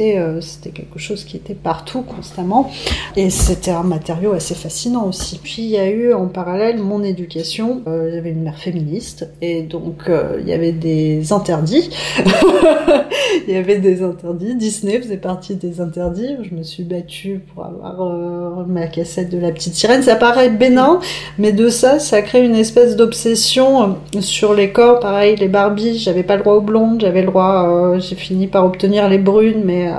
euh, 0.00 0.40
c'était 0.40 0.70
quelque 0.70 0.98
chose 0.98 1.24
qui 1.24 1.36
était 1.36 1.54
partout 1.54 2.02
constamment 2.02 2.70
et 3.16 3.30
c'était 3.30 3.70
un 3.70 3.82
matériau 3.82 4.32
assez 4.32 4.54
fascinant 4.54 5.06
aussi. 5.06 5.38
Puis 5.42 5.62
il 5.62 5.68
y 5.68 5.78
a 5.78 5.88
eu 5.90 6.12
en 6.12 6.26
parallèle 6.26 6.78
mon 6.78 7.02
éducation, 7.02 7.82
euh, 7.86 8.10
j'avais 8.12 8.30
une 8.30 8.42
mère 8.42 8.58
féministe 8.58 9.28
et 9.42 9.62
donc 9.62 10.08
euh, 10.08 10.38
il 10.40 10.48
y 10.48 10.52
avait 10.52 10.72
des 10.72 11.32
interdits. 11.32 11.90
il 13.46 13.54
y 13.54 13.56
avait 13.56 13.78
des 13.78 14.02
interdits, 14.02 14.54
Disney 14.54 15.00
faisait 15.00 15.16
partie 15.16 15.56
des 15.56 15.80
interdits. 15.80 16.36
Je 16.42 16.54
me 16.54 16.62
suis 16.62 16.84
battue 16.84 17.42
pour 17.52 17.64
avoir 17.64 18.02
euh, 18.02 18.64
ma 18.66 18.86
cassette 18.86 19.30
de 19.30 19.38
la 19.38 19.52
petite 19.52 19.74
sirène. 19.74 20.02
Ça 20.02 20.16
paraît 20.16 20.50
bénin, 20.50 21.00
mais 21.38 21.52
de 21.52 21.68
ça 21.68 21.98
ça 21.98 22.22
crée 22.22 22.44
une 22.44 22.56
espèce 22.56 22.96
d'obsession 22.96 23.96
sur 24.20 24.54
les 24.54 24.72
corps, 24.72 25.00
pareil 25.00 25.36
les 25.36 25.48
Barbies, 25.48 25.98
j'avais 25.98 26.22
pas 26.22 26.36
le 26.36 26.42
droit 26.42 26.54
aux 26.54 26.60
blondes, 26.60 27.00
j'avais 27.00 27.20
le 27.20 27.26
droit 27.26 27.98
j'ai 28.08 28.16
fini 28.16 28.46
par 28.46 28.64
obtenir 28.64 29.08
les 29.08 29.18
brunes, 29.18 29.62
mais 29.64 29.88
euh, 29.88 29.94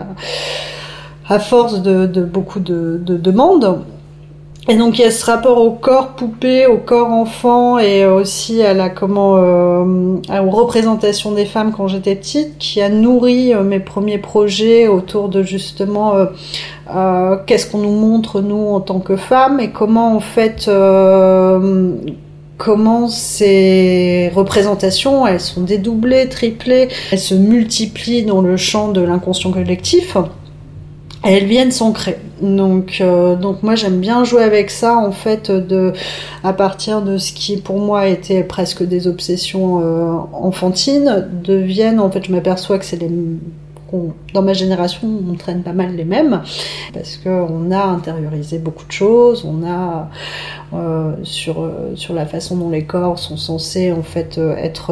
à, 1.27 1.39
force 1.39 1.81
de, 1.81 2.05
beaucoup 2.23 2.59
de, 2.59 2.99
demandes. 3.03 3.81
Et 4.69 4.75
donc 4.75 4.99
il 4.99 5.03
y 5.03 5.05
a 5.05 5.11
ce 5.11 5.25
rapport 5.25 5.61
au 5.61 5.71
corps 5.71 6.09
poupée, 6.09 6.65
au 6.65 6.75
corps 6.77 7.09
enfant 7.09 7.79
et 7.79 8.05
aussi 8.05 8.61
à 8.63 8.73
la 8.73 8.89
comment 8.89 9.37
euh, 9.37 10.17
aux 10.29 10.49
représentations 10.49 11.31
des 11.31 11.45
femmes 11.45 11.71
quand 11.71 11.87
j'étais 11.87 12.15
petite, 12.15 12.57
qui 12.57 12.81
a 12.81 12.89
nourri 12.89 13.53
euh, 13.53 13.63
mes 13.63 13.79
premiers 13.79 14.17
projets 14.17 14.89
autour 14.89 15.29
de 15.29 15.41
justement 15.41 16.15
qu'est-ce 17.45 17.71
qu'on 17.71 17.77
nous 17.77 17.91
montre 17.91 18.41
nous 18.41 18.67
en 18.67 18.81
tant 18.81 18.99
que 18.99 19.15
femmes 19.15 19.61
et 19.61 19.69
comment 19.69 20.15
en 20.15 20.19
fait 20.19 20.69
comment 22.57 23.07
ces 23.07 24.31
représentations, 24.35 25.27
elles 25.27 25.39
sont 25.39 25.61
dédoublées, 25.61 26.27
triplées, 26.29 26.89
elles 27.11 27.19
se 27.19 27.35
multiplient 27.35 28.23
dans 28.23 28.41
le 28.41 28.57
champ 28.57 28.91
de 28.91 29.01
l'inconscient 29.01 29.51
collectif. 29.51 30.17
Et 31.25 31.33
elles 31.33 31.45
viennent 31.45 31.71
s'ancrer. 31.71 32.17
Donc, 32.41 32.99
euh, 33.01 33.35
donc 33.35 33.63
moi 33.63 33.75
j'aime 33.75 33.99
bien 33.99 34.23
jouer 34.23 34.43
avec 34.43 34.69
ça 34.69 34.95
en 34.97 35.11
fait 35.11 35.51
à 36.43 36.53
partir 36.53 37.01
de 37.01 37.17
ce 37.17 37.33
qui 37.33 37.57
pour 37.57 37.79
moi 37.79 38.07
était 38.07 38.43
presque 38.43 38.83
des 38.83 39.07
obsessions 39.07 39.81
euh, 39.81 40.11
enfantines 40.33 41.27
deviennent 41.43 41.99
en 41.99 42.11
fait 42.11 42.25
je 42.25 42.31
m'aperçois 42.31 42.77
que 42.77 42.85
c'est 42.85 42.97
les 43.01 43.09
dans 44.34 44.41
ma 44.41 44.53
génération, 44.53 45.08
on 45.29 45.36
traîne 45.36 45.63
pas 45.63 45.74
mal 45.74 45.96
les 45.96 46.03
mêmes 46.03 46.41
parce 46.94 47.17
qu'on 47.17 47.72
a 47.72 47.84
intériorisé 47.84 48.60
beaucoup 48.60 48.86
de 48.86 48.91
choses, 48.91 49.46
on 49.46 49.65
a 49.65 50.10
euh, 50.74 51.13
sur 51.24 51.62
euh, 51.62 51.96
sur 51.96 52.13
la 52.13 52.25
façon 52.25 52.58
dont 52.58 52.70
les 52.70 52.84
corps 52.84 53.20
sont 53.20 53.38
censés 53.38 53.91
en 53.91 54.03
fait 54.03 54.38
euh, 54.38 54.56
être 54.58 54.91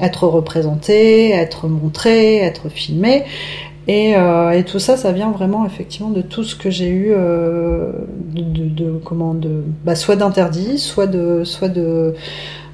être 0.00 0.26
représentés, 0.26 1.30
être 1.30 1.68
montrés, 1.68 2.38
être 2.38 2.68
filmés. 2.68 3.24
Et, 3.88 4.14
tout 4.66 4.78
ça, 4.78 4.96
ça 4.96 5.10
vient 5.10 5.32
vraiment 5.32 5.66
effectivement 5.66 6.10
de 6.10 6.20
tout 6.22 6.44
ce 6.44 6.54
que 6.54 6.70
j'ai 6.70 6.90
eu 6.90 7.08
de, 7.10 7.92
de, 8.34 8.68
de, 8.68 8.92
comment 9.04 9.34
de 9.34 9.64
bah, 9.84 9.96
soit 9.96 10.14
d'interdit, 10.14 10.78
soit 10.78 11.08
de 11.08 11.42
soit 11.42 11.68
de 11.68 12.14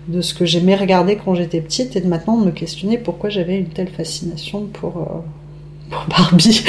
de 0.09 0.21
ce 0.21 0.35
que 0.35 0.45
j'aimais 0.45 0.77
regarder 0.77 1.17
quand 1.17 1.35
j'étais 1.35 1.61
petite 1.61 1.97
et 1.97 2.01
de 2.01 2.09
maintenant 2.09 2.37
me 2.37 2.51
questionner 2.51 2.99
pourquoi 2.99 3.31
j'avais 3.31 3.59
une 3.59 3.69
telle 3.69 3.89
fascination 3.89 4.67
pour, 4.67 4.99
euh, 4.99 5.91
pour 5.91 6.07
Barbie. 6.09 6.65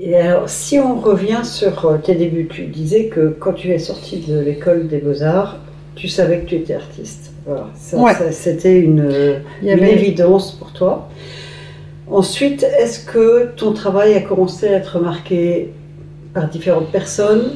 et 0.00 0.16
alors, 0.16 0.48
si 0.48 0.78
on 0.78 1.00
revient 1.00 1.40
sur 1.44 1.86
euh, 1.86 1.98
tes 1.98 2.14
débuts, 2.14 2.48
tu 2.48 2.66
disais 2.66 3.06
que 3.06 3.36
quand 3.38 3.52
tu 3.52 3.70
es 3.70 3.78
sortie 3.78 4.18
de 4.18 4.38
l'école 4.38 4.88
des 4.88 4.98
beaux-arts, 4.98 5.58
tu 5.94 6.08
savais 6.08 6.40
que 6.40 6.46
tu 6.46 6.54
étais 6.56 6.74
artiste. 6.74 7.32
Voilà, 7.44 8.30
c'était 8.30 8.78
une, 8.78 9.42
une 9.62 9.82
évidence 9.82 10.52
pour 10.52 10.72
toi. 10.72 11.08
Ensuite, 12.10 12.62
est-ce 12.62 13.04
que 13.04 13.50
ton 13.56 13.72
travail 13.72 14.14
a 14.14 14.20
commencé 14.20 14.68
à 14.68 14.72
être 14.72 14.98
remarqué 14.98 15.72
par 16.34 16.48
différentes 16.48 16.90
personnes 16.90 17.52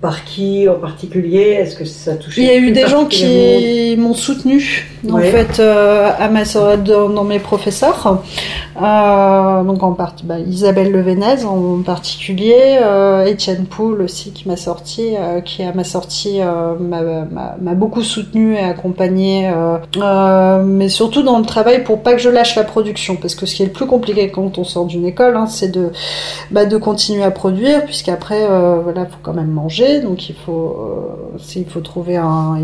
par 0.00 0.24
qui 0.24 0.68
en 0.68 0.74
particulier 0.74 1.56
Est-ce 1.60 1.76
que 1.76 1.84
ça 1.84 2.12
a 2.12 2.14
touché 2.16 2.42
Il 2.42 2.46
y 2.46 2.50
a 2.50 2.56
eu 2.56 2.70
des 2.72 2.86
gens 2.86 3.06
qui 3.06 3.96
m'ont 3.98 4.14
soutenu 4.14 4.86
en 5.10 5.18
fait 5.18 5.60
euh, 5.60 6.10
à 6.18 6.28
ma 6.28 6.44
dans, 6.76 7.08
dans 7.08 7.24
mes 7.24 7.38
professeurs. 7.38 8.22
Euh, 8.76 9.62
donc 9.62 9.82
en 9.82 9.92
partie 9.92 10.24
bah, 10.24 10.38
Isabelle 10.38 10.92
Levenez 10.92 11.44
en 11.44 11.80
particulier, 11.82 12.78
euh, 12.82 13.24
Étienne 13.24 13.64
Poul 13.64 14.02
aussi 14.02 14.32
qui 14.32 14.48
m'a 14.48 14.56
sorti, 14.56 15.14
qui 15.44 15.62
à 15.62 15.72
ma 15.72 15.84
sortie 15.84 16.40
m'a 16.40 17.74
beaucoup 17.74 18.02
soutenu 18.02 18.54
et 18.54 18.60
accompagné, 18.60 19.50
mais 20.64 20.88
surtout 20.88 21.22
dans 21.22 21.38
le 21.38 21.44
travail 21.44 21.84
pour 21.84 22.02
pas 22.02 22.12
que 22.12 22.18
je 22.20 22.28
lâche 22.28 22.56
la 22.56 22.64
production, 22.64 23.16
parce 23.16 23.34
que 23.34 23.46
ce 23.46 23.54
qui 23.54 23.62
est 23.62 23.66
le 23.66 23.72
plus 23.72 23.86
compliqué 23.86 24.30
quand 24.30 24.58
on 24.58 24.64
sort 24.64 24.86
d'une 24.86 25.06
école, 25.06 25.36
hein, 25.36 25.46
c'est 25.46 25.70
de 25.70 25.90
bah, 26.50 26.66
de 26.66 26.76
continuer 26.76 27.22
à 27.22 27.30
produire, 27.30 27.84
puisqu'après 27.84 28.46
voilà 28.82 29.06
faut 29.06 29.18
quand 29.22 29.34
même 29.34 29.50
manger, 29.50 29.85
donc 30.02 30.28
il 30.28 30.34
faut 30.34 30.76
il 31.54 31.66
faut 31.66 31.80
trouver 31.80 32.16
un 32.16 32.58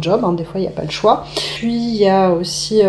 job, 0.00 0.20
hein, 0.24 0.32
des 0.32 0.44
fois 0.44 0.60
il 0.60 0.62
n'y 0.62 0.68
a 0.68 0.72
pas 0.72 0.84
le 0.84 0.90
choix. 0.90 1.24
Puis 1.56 1.74
il 1.74 1.96
y 1.96 2.08
a 2.08 2.30
aussi 2.30 2.82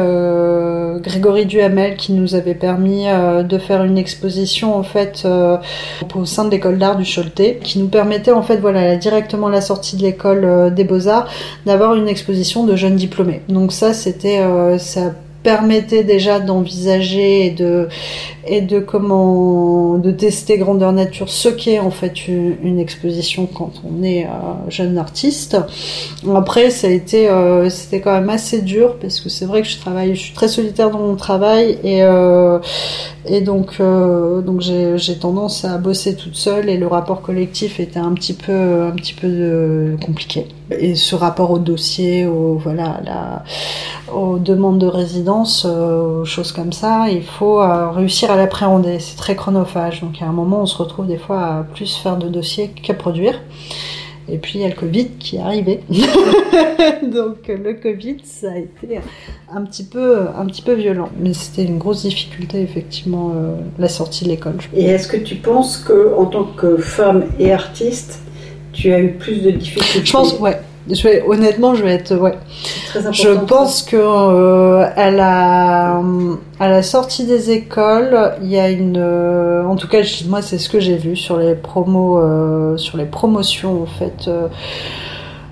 Grégory 1.00 1.46
Duhamel 1.46 1.96
qui 1.96 2.14
nous 2.14 2.36
avait 2.36 2.56
permis 2.56 3.08
euh, 3.08 3.44
de 3.44 3.58
faire 3.58 3.84
une 3.84 3.98
exposition 3.98 4.76
en 4.76 4.84
fait 4.84 5.24
euh, 5.26 5.58
au 6.16 6.26
sein 6.26 6.46
de 6.46 6.52
l'école 6.52 6.78
d'art 6.78 6.96
du 6.96 7.06
Choletais, 7.06 7.60
qui 7.62 7.80
nous 7.80 7.88
permettait 7.88 8.32
en 8.32 8.42
fait 8.42 8.58
voilà 8.58 8.96
directement 8.96 9.48
à 9.48 9.52
la 9.52 9.62
sortie 9.62 9.98
de 9.98 10.02
l'école 10.02 10.46
euh, 10.46 10.70
des 10.70 10.84
beaux 10.84 11.08
arts 11.08 11.28
d'avoir 11.66 11.96
une 11.96 12.08
exposition 12.08 12.66
de 12.66 12.76
jeunes 12.76 12.96
diplômés. 12.96 13.42
Donc 13.50 13.72
ça 13.72 13.94
c'était 13.94 14.42
permettait 15.50 16.04
déjà 16.04 16.40
d'envisager 16.40 17.48
et 17.48 17.50
de 17.50 17.88
et 18.46 18.62
de 18.62 18.80
comment 18.80 19.98
de 19.98 20.12
tester 20.12 20.60
grandeur 20.60 20.94
nature 20.94 21.28
ce 21.28 21.50
qu'est 21.50 21.80
en 21.80 21.90
fait 21.90 22.28
une, 22.28 22.78
exposition 22.78 23.48
quand 23.48 23.74
on 23.84 24.04
est 24.04 24.26
euh, 24.26 24.30
jeune 24.70 25.00
artiste. 25.00 25.58
Après 26.36 26.70
ça 26.70 26.86
a 26.86 26.92
été 26.92 27.28
euh, 27.28 27.68
c'était 27.72 28.00
quand 28.00 28.14
même 28.14 28.30
assez 28.30 28.62
dur 28.62 28.98
parce 29.02 29.20
que 29.22 29.30
c'est 29.30 29.46
vrai 29.46 29.64
que 29.64 29.68
je 29.68 29.80
travaille 29.80 30.14
je 30.14 30.22
suis 30.22 30.36
très 30.36 30.48
solitaire 30.48 30.92
dans 30.92 31.00
mon 31.00 31.16
travail 31.16 31.80
et 31.84 32.04
euh, 32.04 32.60
Et 33.26 33.42
donc, 33.42 33.82
donc 34.48 34.62
j'ai 34.62 35.18
tendance 35.20 35.66
à 35.66 35.78
bosser 35.78 36.16
toute 36.16 36.36
seule 36.36 36.70
et 36.70 36.78
le 36.78 36.88
rapport 36.88 37.22
collectif 37.22 37.80
était 37.80 38.00
un 38.10 38.14
petit 38.14 38.34
peu, 38.34 38.60
un 38.92 38.96
petit 38.96 39.14
peu 39.14 39.98
compliqué. 40.06 40.46
Et 40.72 40.96
ce 40.96 41.16
rapport 41.16 41.52
au 41.52 41.60
dossier, 41.60 42.26
au, 42.26 42.56
voilà, 42.56 43.00
la, 43.04 43.44
aux 44.14 44.38
demandes 44.38 44.80
de 44.80 44.88
résidence, 44.88 45.66
euh, 45.68 46.22
aux 46.22 46.26
choses 46.26 46.52
comme 46.52 46.74
ça, 46.74 47.10
il 47.10 47.24
faut 47.24 47.62
euh, 47.62 47.90
réussir 47.90 48.32
à 48.32 48.36
l'appréhender. 48.36 49.00
C'est 49.00 49.18
très 49.18 49.36
chronophage. 49.36 50.02
Donc 50.02 50.22
à 50.22 50.26
un 50.26 50.32
moment, 50.32 50.62
on 50.62 50.66
se 50.66 50.78
retrouve 50.78 51.08
des 51.08 51.18
fois 51.18 51.42
à 51.42 51.64
plus 51.64 51.96
faire 51.98 52.18
de 52.18 52.30
dossiers 52.30 52.70
qu'à 52.70 52.94
produire. 52.94 53.40
Et 54.32 54.38
puis 54.38 54.60
il 54.60 54.62
y 54.62 54.66
a 54.66 54.70
le 54.70 54.76
Covid 54.76 55.08
qui 55.20 55.38
est 55.38 55.40
arrivé. 55.40 55.82
Donc 55.90 57.48
le 57.48 57.74
Covid, 57.74 58.18
ça 58.24 58.52
a 58.52 58.58
été 58.58 59.00
un 59.52 59.64
petit 59.64 59.84
peu, 59.84 60.28
un 60.38 60.46
petit 60.46 60.62
peu 60.62 60.74
violent. 60.74 61.10
Mais 61.20 61.34
c'était 61.34 61.64
une 61.64 61.80
grosse 61.80 62.04
difficulté, 62.04 62.62
effectivement, 62.62 63.32
euh, 63.36 63.56
la 63.80 63.90
sortie 63.90 64.26
de 64.26 64.30
l'école. 64.30 64.58
Et 64.76 64.86
est-ce 64.86 65.08
que 65.08 65.18
tu 65.18 65.36
penses 65.36 65.78
que, 65.78 66.14
en 66.16 66.26
tant 66.26 66.44
que 66.44 66.78
femme 66.78 67.26
et 67.40 67.52
artiste, 67.52 68.22
tu 68.80 68.94
as 68.94 69.00
eu 69.00 69.10
plus 69.14 69.42
de 69.42 69.52
difficultés 69.52 70.02
Je 70.06 70.12
pense, 70.12 70.40
ouais. 70.40 70.60
Je 70.92 71.04
vais, 71.04 71.24
honnêtement, 71.28 71.76
je 71.76 71.84
vais 71.84 71.92
être, 71.94 72.16
ouais. 72.16 72.34
Très. 72.88 73.14
Je 73.14 73.30
pense 73.30 73.84
que 73.84 73.96
euh, 73.98 74.86
à 74.96 75.12
la 75.12 76.02
à 76.60 76.68
la 76.68 76.82
sortie 76.82 77.26
des 77.26 77.52
écoles, 77.52 78.34
il 78.42 78.50
y 78.50 78.58
a 78.58 78.70
une, 78.70 78.98
euh, 78.98 79.64
en 79.66 79.76
tout 79.76 79.88
cas, 79.88 80.00
moi, 80.28 80.42
c'est 80.42 80.58
ce 80.58 80.68
que 80.70 80.80
j'ai 80.80 80.96
vu 80.98 81.16
sur 81.16 81.38
les 81.38 81.54
promos, 81.54 82.18
euh, 82.18 82.78
sur 82.78 82.98
les 82.98 83.06
promotions 83.06 83.84
en 83.84 83.86
fait. 83.86 84.30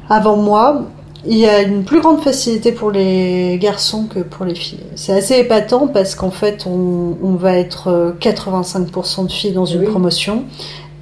avant 0.10 0.38
moi, 0.38 0.84
il 1.26 1.38
y 1.38 1.46
a 1.46 1.62
une 1.62 1.84
plus 1.84 2.00
grande 2.00 2.22
facilité 2.22 2.72
pour 2.72 2.90
les 2.90 3.58
garçons 3.62 4.06
que 4.06 4.20
pour 4.20 4.46
les 4.46 4.56
filles. 4.56 4.80
C'est 4.96 5.14
assez 5.14 5.36
épatant 5.40 5.88
parce 5.88 6.16
qu'en 6.16 6.32
fait, 6.32 6.66
on, 6.66 7.18
on 7.22 7.34
va 7.36 7.58
être 7.58 7.90
euh, 7.90 8.12
85% 8.20 9.28
de 9.28 9.32
filles 9.32 9.52
dans 9.52 9.66
une 9.66 9.82
Oui. 9.82 9.88
promotion. 9.88 10.44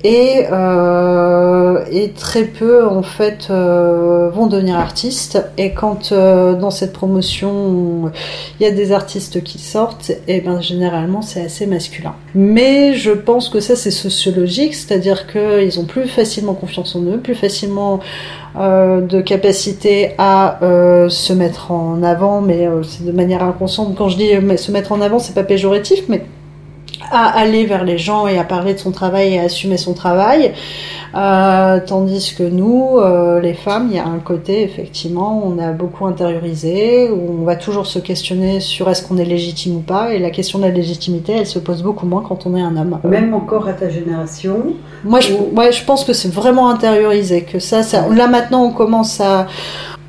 Et, 0.07 0.45
euh, 0.51 1.83
et 1.91 2.11
très 2.11 2.43
peu 2.43 2.85
en 2.87 3.01
fait 3.01 3.47
euh, 3.49 4.29
vont 4.29 4.45
devenir 4.45 4.77
artistes. 4.77 5.43
Et 5.57 5.71
quand 5.71 6.11
euh, 6.11 6.53
dans 6.53 6.69
cette 6.69 6.93
promotion 6.93 7.49
on- 7.49 8.11
il 8.59 8.63
y 8.63 8.69
a 8.69 8.71
des 8.71 8.91
artistes 8.91 9.41
qui 9.43 9.57
sortent 9.57 10.11
et 10.27 10.41
ben 10.41 10.61
généralement 10.61 11.23
c'est 11.23 11.41
assez 11.41 11.65
masculin. 11.65 12.13
Mais 12.35 12.93
je 12.93 13.09
pense 13.09 13.49
que 13.49 13.59
ça 13.59 13.75
c'est 13.75 13.89
sociologique. 13.89 14.75
C'est-à-dire 14.75 15.25
qu'ils 15.25 15.79
ont 15.79 15.85
plus 15.85 16.07
facilement 16.07 16.53
confiance 16.53 16.95
en 16.95 17.01
eux 17.01 17.17
plus 17.17 17.33
facilement 17.35 17.99
de 18.55 19.21
capacité 19.21 20.11
à 20.19 20.59
se 21.09 21.33
mettre 21.33 21.71
en 21.71 22.03
avant. 22.03 22.41
Mais 22.41 22.67
c'est 22.87 23.05
de 23.05 23.11
manière 23.11 23.43
inconsciente. 23.43 23.95
Quand 23.97 24.09
je 24.09 24.17
dis 24.17 24.29
se 24.57 24.71
mettre 24.71 24.91
en 24.91 25.01
avant 25.01 25.17
c'est 25.17 25.33
pas 25.33 25.43
péjoratif 25.43 26.03
mais 26.09 26.23
à 27.11 27.37
aller 27.37 27.65
vers 27.65 27.83
les 27.83 27.97
gens 27.97 28.27
et 28.27 28.37
à 28.37 28.43
parler 28.43 28.73
de 28.73 28.79
son 28.79 28.91
travail 28.91 29.33
et 29.33 29.39
à 29.39 29.43
assumer 29.43 29.77
son 29.77 29.93
travail. 29.93 30.53
Euh, 31.15 31.79
tandis 31.85 32.35
que 32.37 32.43
nous, 32.43 32.97
euh, 32.97 33.39
les 33.39 33.53
femmes, 33.53 33.87
il 33.89 33.95
y 33.95 33.99
a 33.99 34.05
un 34.05 34.19
côté, 34.19 34.63
effectivement, 34.63 35.41
on 35.45 35.57
a 35.59 35.71
beaucoup 35.71 36.05
intériorisé, 36.05 37.09
où 37.09 37.39
on 37.41 37.45
va 37.45 37.55
toujours 37.55 37.85
se 37.85 37.99
questionner 37.99 38.59
sur 38.59 38.89
est-ce 38.89 39.07
qu'on 39.07 39.17
est 39.17 39.23
légitime 39.25 39.77
ou 39.77 39.79
pas, 39.79 40.13
et 40.13 40.19
la 40.19 40.29
question 40.29 40.59
de 40.59 40.65
la 40.65 40.71
légitimité, 40.71 41.33
elle 41.39 41.47
se 41.47 41.59
pose 41.59 41.83
beaucoup 41.83 42.05
moins 42.05 42.21
quand 42.27 42.45
on 42.45 42.55
est 42.57 42.61
un 42.61 42.75
homme. 42.75 42.99
Même 43.05 43.33
encore 43.33 43.67
à 43.69 43.73
ta 43.73 43.87
génération, 43.89 44.57
Moi, 45.05 45.21
je, 45.21 45.33
Ou- 45.33 45.55
ouais, 45.55 45.71
je 45.71 45.85
pense 45.85 46.03
que 46.03 46.11
c'est 46.13 46.33
vraiment 46.33 46.69
intériorisé, 46.69 47.43
que 47.43 47.59
ça, 47.59 47.81
ça, 47.83 48.07
là 48.09 48.27
maintenant, 48.27 48.63
on 48.65 48.71
commence 48.71 49.21
à, 49.21 49.47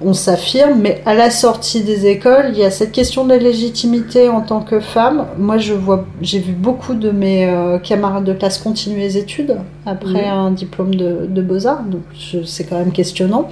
on 0.03 0.13
s'affirme, 0.13 0.79
mais 0.81 1.01
à 1.07 1.15
la 1.15 1.31
sortie 1.31 1.83
des 1.83 2.07
écoles, 2.07 2.51
il 2.53 2.59
y 2.59 2.65
a 2.65 2.71
cette 2.71 2.93
question 2.93 3.25
de 3.25 3.31
la 3.31 3.39
légitimité 3.39 4.29
en 4.29 4.43
tant 4.43 4.61
que 4.61 4.79
femme. 4.79 5.27
Moi, 5.39 5.57
je 5.57 5.73
vois, 5.73 6.05
j'ai 6.21 6.39
vu 6.39 6.53
beaucoup 6.53 6.95
de 6.95 7.11
mes 7.11 7.49
euh, 7.49 7.79
camarades 7.79 8.25
de 8.25 8.35
classe 8.35 8.59
continuer 8.59 9.01
les 9.01 9.17
études 9.17 9.57
après 9.87 10.27
un 10.27 10.51
diplôme 10.51 10.95
de, 10.95 11.27
de 11.27 11.43
beaux-arts, 11.43 11.85
donc 11.85 12.03
c'est 12.45 12.65
quand 12.65 12.79
même 12.79 12.93
questionnant, 12.93 13.49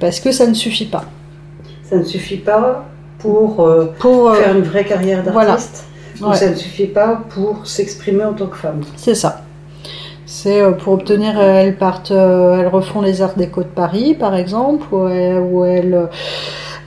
parce 0.00 0.20
que 0.20 0.32
ça 0.32 0.46
ne 0.46 0.54
suffit 0.54 0.86
pas. 0.86 1.04
ça 1.82 1.96
ne 1.96 2.04
suffit 2.04 2.38
pas 2.38 2.86
pour 3.18 3.60
euh, 3.60 3.86
Pour, 3.98 4.30
euh, 4.30 4.34
faire 4.36 4.56
une 4.56 4.62
vraie 4.62 4.84
carrière 4.84 5.22
voilà. 5.32 5.50
d'artiste. 5.52 5.84
Ou 6.22 6.26
Ouais. 6.28 6.36
ça 6.36 6.48
ne 6.48 6.54
suffit 6.54 6.86
pas 6.86 7.20
pour 7.28 7.66
s'exprimer 7.66 8.24
en 8.24 8.32
tant 8.32 8.46
que 8.46 8.56
femme. 8.56 8.80
C'est 8.96 9.14
ça. 9.14 9.42
C'est 10.46 10.60
euh, 10.60 10.70
pour 10.70 10.92
obtenir, 10.92 11.32
euh, 11.40 11.58
elles 11.60 11.74
partent, 11.74 12.12
euh, 12.12 12.60
elles 12.60 12.68
refont 12.68 13.00
les 13.02 13.20
Arts 13.20 13.34
Déco 13.36 13.62
de 13.62 13.66
Paris, 13.66 14.14
par 14.14 14.36
exemple, 14.36 14.84
où 14.94 15.08
elles, 15.08 15.40
où 15.40 15.64
elles, 15.64 16.08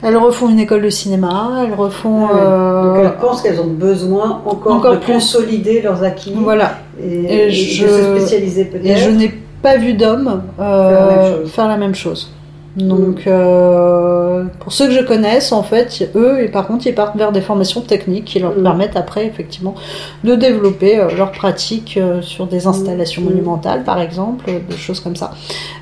elles 0.02 0.16
refont 0.16 0.48
une 0.48 0.60
école 0.60 0.80
de 0.80 0.88
cinéma, 0.88 1.58
elles 1.66 1.74
refont. 1.74 2.26
Ah 2.26 2.32
ouais. 2.32 2.40
euh, 2.42 2.82
Donc 2.94 3.04
elles 3.04 3.18
pensent 3.20 3.42
qu'elles 3.42 3.60
ont 3.60 3.66
besoin 3.66 4.40
encore, 4.46 4.76
encore 4.76 4.92
de 4.92 4.96
plus. 4.96 5.12
consolider 5.12 5.82
leurs 5.82 6.02
acquis 6.02 6.32
voilà. 6.38 6.76
et, 6.98 7.04
Et 7.24 7.46
et 7.48 7.50
je- 7.50 7.84
de 7.84 7.88
se 7.90 8.02
spécialiser 8.16 8.64
peut-être. 8.64 8.86
Et 8.86 8.96
je 8.96 9.10
n'ai 9.10 9.34
pas 9.60 9.76
vu 9.76 9.92
d'hommes 9.92 10.40
euh, 10.58 11.44
faire 11.44 11.68
la 11.68 11.76
même 11.76 11.94
chose. 11.94 12.32
Donc, 12.76 13.26
euh, 13.26 14.44
pour 14.60 14.72
ceux 14.72 14.86
que 14.86 14.92
je 14.92 15.00
connaisse, 15.04 15.50
en 15.50 15.64
fait, 15.64 16.08
eux, 16.14 16.40
et 16.40 16.48
par 16.48 16.68
contre, 16.68 16.86
ils 16.86 16.94
partent 16.94 17.16
vers 17.16 17.32
des 17.32 17.40
formations 17.40 17.80
techniques 17.80 18.26
qui 18.26 18.38
leur 18.38 18.52
Mm. 18.56 18.62
permettent 18.62 18.96
après, 18.96 19.26
effectivement, 19.26 19.74
de 20.22 20.36
développer 20.36 20.98
euh, 21.00 21.08
leurs 21.16 21.32
pratiques 21.32 21.96
euh, 22.00 22.22
sur 22.22 22.46
des 22.46 22.68
installations 22.68 23.22
Mm. 23.22 23.24
monumentales, 23.24 23.82
par 23.82 24.00
exemple, 24.00 24.44
euh, 24.48 24.58
des 24.70 24.76
choses 24.76 25.00
comme 25.00 25.16
ça. 25.16 25.32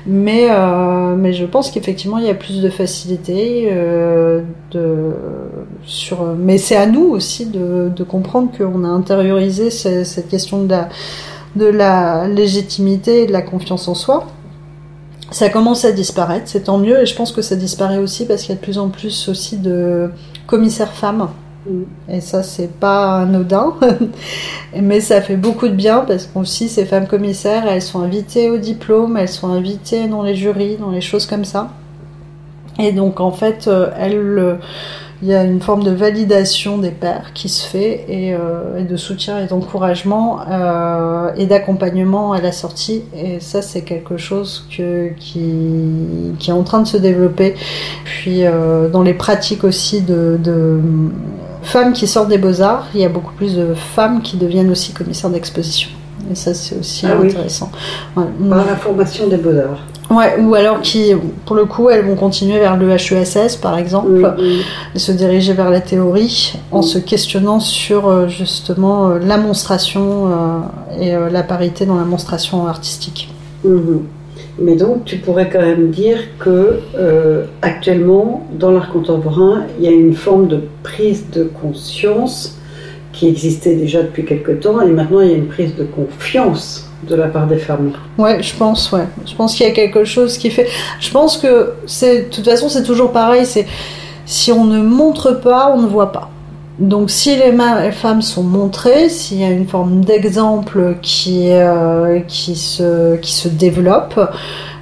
Mais, 0.07 0.47
euh, 0.49 1.15
mais 1.15 1.33
je 1.33 1.45
pense 1.45 1.69
qu'effectivement, 1.69 2.17
il 2.17 2.25
y 2.25 2.29
a 2.29 2.33
plus 2.33 2.59
de 2.61 2.69
facilité 2.69 3.69
euh, 3.71 4.41
de, 4.71 5.11
sur. 5.85 6.23
Mais 6.37 6.57
c'est 6.57 6.75
à 6.75 6.87
nous 6.87 7.05
aussi 7.09 7.45
de, 7.45 7.89
de 7.95 8.03
comprendre 8.03 8.49
qu'on 8.57 8.83
a 8.83 8.87
intériorisé 8.87 9.69
ce- 9.69 10.03
cette 10.03 10.27
question 10.27 10.63
de 10.63 10.69
la, 10.71 10.89
de 11.55 11.65
la 11.67 12.27
légitimité 12.27 13.23
et 13.23 13.27
de 13.27 13.31
la 13.31 13.43
confiance 13.43 13.87
en 13.87 13.93
soi. 13.95 14.25
Ça 15.31 15.49
commence 15.49 15.85
à 15.85 15.91
disparaître, 15.91 16.47
c'est 16.47 16.63
tant 16.63 16.77
mieux, 16.77 17.01
et 17.01 17.05
je 17.05 17.15
pense 17.15 17.31
que 17.31 17.41
ça 17.41 17.55
disparaît 17.55 17.97
aussi 17.97 18.25
parce 18.25 18.41
qu'il 18.41 18.49
y 18.49 18.53
a 18.53 18.55
de 18.55 18.61
plus 18.63 18.79
en 18.79 18.89
plus 18.89 19.29
aussi 19.29 19.57
de 19.57 20.09
commissaires 20.47 20.93
femmes. 20.93 21.29
Mm. 21.67 21.83
Et 22.09 22.21
ça, 22.21 22.41
c'est 22.41 22.71
pas 22.71 23.21
anodin, 23.21 23.73
mais 24.75 25.01
ça 25.01 25.21
fait 25.21 25.35
beaucoup 25.35 25.67
de 25.67 25.73
bien 25.73 25.99
parce 26.07 26.25
qu'aussi 26.25 26.69
ces 26.69 26.85
femmes 26.85 27.07
commissaires, 27.07 27.67
elles 27.67 27.81
sont 27.81 28.01
invitées 28.01 28.49
au 28.49 28.57
diplôme, 28.57 29.17
elles 29.17 29.29
sont 29.29 29.49
invitées 29.49 30.07
dans 30.07 30.23
les 30.23 30.35
jurys, 30.35 30.77
dans 30.77 30.91
les 30.91 31.01
choses 31.01 31.25
comme 31.25 31.45
ça. 31.45 31.69
Et 32.79 32.91
donc 32.91 33.19
en 33.19 33.31
fait, 33.31 33.67
euh, 33.67 33.91
elles, 33.97 34.39
euh, 34.39 34.55
il 35.21 35.27
y 35.27 35.33
a 35.33 35.43
une 35.43 35.59
forme 35.59 35.83
de 35.83 35.91
validation 35.91 36.77
des 36.77 36.91
pairs 36.91 37.31
qui 37.33 37.49
se 37.49 37.67
fait 37.67 38.05
et, 38.07 38.33
euh, 38.33 38.79
et 38.79 38.83
de 38.83 38.95
soutien 38.95 39.39
et 39.39 39.47
d'encouragement 39.47 40.39
euh, 40.49 41.31
et 41.35 41.45
d'accompagnement 41.45 42.31
à 42.31 42.39
la 42.39 42.53
sortie. 42.53 43.03
Et 43.13 43.41
ça, 43.41 43.61
c'est 43.61 43.81
quelque 43.81 44.15
chose 44.15 44.65
que, 44.75 45.09
qui, 45.17 45.43
qui 46.39 46.49
est 46.49 46.53
en 46.53 46.63
train 46.63 46.81
de 46.81 46.87
se 46.87 46.97
développer. 46.97 47.55
Puis 48.05 48.45
euh, 48.45 48.87
dans 48.87 49.01
les 49.01 49.13
pratiques 49.13 49.65
aussi 49.65 50.01
de, 50.01 50.39
de 50.41 50.79
femmes 51.63 51.91
qui 51.91 52.07
sortent 52.07 52.29
des 52.29 52.37
beaux-arts, 52.37 52.87
il 52.93 53.01
y 53.01 53.05
a 53.05 53.09
beaucoup 53.09 53.33
plus 53.33 53.55
de 53.57 53.73
femmes 53.73 54.21
qui 54.21 54.37
deviennent 54.37 54.71
aussi 54.71 54.93
commissaires 54.93 55.29
d'exposition. 55.29 55.89
Et 56.31 56.35
ça, 56.35 56.53
c'est 56.53 56.77
aussi 56.77 57.05
Ah 57.07 57.15
oui. 57.19 57.27
intéressant. 57.27 57.71
Ouais. 58.15 58.23
Par 58.49 58.65
la 58.65 58.75
formation 58.75 59.27
des 59.27 59.37
beaux-arts. 59.37 59.79
Ouais, 60.11 60.39
ou 60.41 60.55
alors 60.55 60.81
qui, 60.81 61.13
pour 61.45 61.55
le 61.55 61.65
coup, 61.65 61.89
elles 61.89 62.03
vont 62.03 62.15
continuer 62.15 62.57
vers 62.57 62.77
le 62.77 62.89
HESS, 62.89 63.57
par 63.57 63.77
exemple, 63.77 64.33
et 64.95 64.99
se 64.99 65.11
diriger 65.11 65.53
vers 65.53 65.69
la 65.69 65.81
théorie 65.81 66.53
en 66.71 66.81
se 66.81 66.97
questionnant 66.97 67.59
sur 67.59 68.07
euh, 68.07 68.27
justement 68.27 69.09
euh, 69.09 69.19
la 69.19 69.37
monstration 69.37 70.27
euh, 70.27 70.99
et 70.99 71.31
la 71.31 71.43
parité 71.43 71.85
dans 71.85 71.95
la 71.95 72.05
monstration 72.05 72.65
artistique. 72.65 73.29
Mhm. 73.63 74.01
Mais 74.61 74.75
donc, 74.75 75.05
tu 75.05 75.17
pourrais 75.17 75.49
quand 75.49 75.61
même 75.61 75.89
dire 75.91 76.17
que 76.39 76.79
euh, 76.97 77.45
actuellement, 77.61 78.45
dans 78.57 78.71
l'art 78.71 78.91
contemporain, 78.91 79.63
il 79.77 79.85
y 79.85 79.87
a 79.87 79.91
une 79.91 80.13
forme 80.15 80.47
de 80.47 80.61
prise 80.83 81.29
de 81.31 81.43
conscience 81.61 82.57
qui 83.19 83.27
existait 83.27 83.75
déjà 83.75 84.01
depuis 84.01 84.23
quelque 84.23 84.51
temps, 84.51 84.79
et 84.79 84.91
maintenant 84.91 85.19
il 85.19 85.29
y 85.29 85.33
a 85.33 85.35
une 85.35 85.47
prise 85.47 85.75
de 85.75 85.83
confiance 85.83 86.89
de 87.03 87.15
la 87.15 87.27
part 87.27 87.47
des 87.47 87.57
femmes. 87.57 87.91
Ouais, 88.17 88.41
je 88.41 88.55
pense, 88.55 88.93
ouais. 88.93 89.07
Je 89.25 89.35
pense 89.35 89.55
qu'il 89.55 89.67
y 89.67 89.69
a 89.69 89.73
quelque 89.73 90.05
chose 90.05 90.37
qui 90.37 90.49
fait. 90.49 90.67
Je 91.01 91.11
pense 91.11 91.37
que 91.37 91.73
c'est, 91.85 92.23
de 92.23 92.29
toute 92.29 92.45
façon, 92.45 92.69
c'est 92.69 92.83
toujours 92.83 93.11
pareil. 93.11 93.45
C'est 93.45 93.67
si 94.25 94.53
on 94.53 94.63
ne 94.63 94.81
montre 94.81 95.31
pas, 95.31 95.73
on 95.75 95.81
ne 95.81 95.87
voit 95.87 96.13
pas. 96.13 96.29
Donc, 96.77 97.09
si 97.09 97.35
les, 97.35 97.51
femmes 97.91 98.21
sont 98.21 98.43
montrées, 98.43 99.09
s'il 99.09 99.39
y 99.39 99.43
a 99.43 99.49
une 99.49 99.67
forme 99.67 100.05
d'exemple 100.05 100.95
qui, 101.01 101.51
euh, 101.51 102.21
qui, 102.25 102.55
se, 102.55 103.17
qui 103.17 103.33
se 103.33 103.49
développe, 103.49 104.17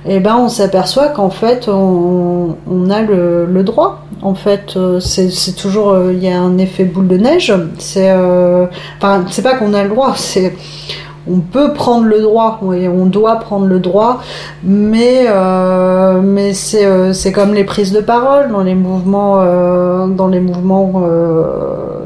eh 0.05 0.19
ben, 0.19 0.35
on 0.37 0.49
s'aperçoit 0.49 1.09
qu'en 1.09 1.29
fait, 1.29 1.67
on, 1.67 2.55
a 2.89 3.01
le, 3.01 3.63
droit. 3.63 4.03
En 4.21 4.35
fait, 4.35 4.75
euh, 4.75 4.99
c'est 4.99 5.55
toujours, 5.55 5.89
euh, 5.91 6.13
il 6.13 6.23
y 6.23 6.29
a 6.29 6.39
un 6.39 6.57
effet 6.57 6.85
boule 6.85 7.07
de 7.07 7.17
neige. 7.17 7.53
C'est, 7.77 8.11
euh, 8.11 8.65
enfin, 8.97 9.25
c'est 9.29 9.41
pas 9.41 9.55
qu'on 9.55 9.73
a 9.73 9.83
le 9.83 9.89
droit, 9.89 10.13
c'est 10.15 10.53
on 11.29 11.39
peut 11.39 11.73
prendre 11.73 12.05
le 12.05 12.21
droit, 12.21 12.57
oui, 12.61 12.87
on 12.87 13.05
doit 13.05 13.35
prendre 13.35 13.65
le 13.65 13.79
droit, 13.79 14.21
mais, 14.63 15.27
mais 16.23 16.53
c'est, 16.53 17.31
comme 17.33 17.53
les 17.53 17.65
prises 17.65 17.91
de 17.91 17.99
parole 17.99 18.49
dans 18.49 18.63
les 18.63 18.75
mouvements, 18.75 19.43
dans 20.07 20.27
les 20.29 20.39
mouvements 20.39 21.03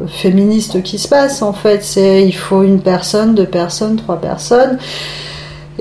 féministes 0.08 0.82
qui 0.82 0.98
se 0.98 1.08
passent 1.08 1.44
en 1.44 1.54
fait. 1.54 1.84
C'est 1.84 2.24
il 2.24 2.32
faut 2.32 2.64
une 2.64 2.80
personne, 2.80 3.36
deux 3.36 3.46
personnes, 3.46 3.96
trois 3.96 4.18
personnes. 4.18 4.80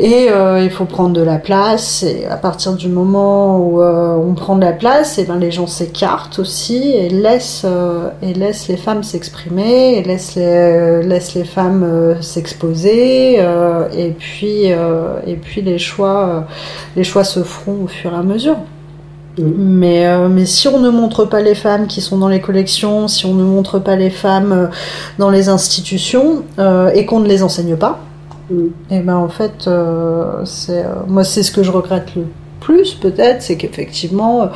Et 0.03 0.31
euh, 0.31 0.65
il 0.65 0.71
faut 0.71 0.87
prendre 0.87 1.13
de 1.13 1.21
la 1.21 1.39
place. 1.39 2.03
Et 2.05 2.25
à 2.25 2.37
partir 2.37 2.73
du 2.73 2.89
moment 2.89 3.59
où 3.59 3.83
euh, 3.83 4.17
on 4.17 4.33
prend 4.33 4.57
de 4.57 4.63
la 4.63 4.73
place, 4.73 5.19
et 5.19 5.25
ben 5.25 5.39
les 5.39 5.51
gens 5.51 5.67
s'écartent 5.67 6.39
aussi 6.39 6.93
et 6.95 7.11
laissent 7.11 7.67
euh, 7.67 8.09
et 8.23 8.33
laissent 8.33 8.69
les 8.69 8.79
femmes 8.79 9.03
s'exprimer, 9.03 9.99
et 9.99 10.03
laissent 10.03 10.37
les 10.37 11.03
laissent 11.03 11.35
les 11.35 11.45
femmes 11.45 12.17
s'exposer. 12.23 13.35
et 13.35 14.11
puis 14.19 14.67
et 14.69 15.37
puis 15.43 15.61
les 15.61 15.79
choix 15.79 16.47
les 16.97 17.05
choix 17.05 17.25
se 17.25 17.43
feront 17.43 17.85
au 17.85 17.87
fur 17.87 18.13
et 18.13 18.17
à 18.17 18.23
mesure. 18.23 18.57
Mais, 19.39 20.29
mais 20.29 20.45
si 20.45 20.67
on 20.69 20.81
ne 20.81 20.91
montre 20.91 21.25
pas 21.25 21.41
les 21.41 21.55
femmes 21.55 21.87
qui 21.87 22.01
sont 22.01 22.19
dans 22.19 22.29
les 22.29 22.41
collections, 22.41 23.07
si 23.07 23.27
on 23.27 23.35
ne 23.35 23.45
montre 23.45 23.79
pas 23.79 23.97
les 23.97 24.11
femmes 24.11 24.71
dans 25.19 25.31
les 25.31 25.49
institutions 25.49 26.43
et 26.95 27.07
qu'on 27.07 27.21
ne 27.21 27.29
les 27.29 27.43
enseigne 27.43 27.77
pas, 27.77 28.01
et 28.91 29.01
ben 29.01 29.17
en 29.17 29.29
fait, 29.29 29.67
euh, 29.67 30.45
c'est 30.45 30.85
euh, 30.85 30.95
moi 31.07 31.25
c'est 31.25 31.43
ce 31.43 31.53
que 31.53 31.63
je 31.63 31.71
regrette 31.71 32.15
le 32.17 32.27
plus 32.61 32.95
peut-être, 32.95 33.43
c'est 33.43 33.57
qu'effectivement 33.57 34.49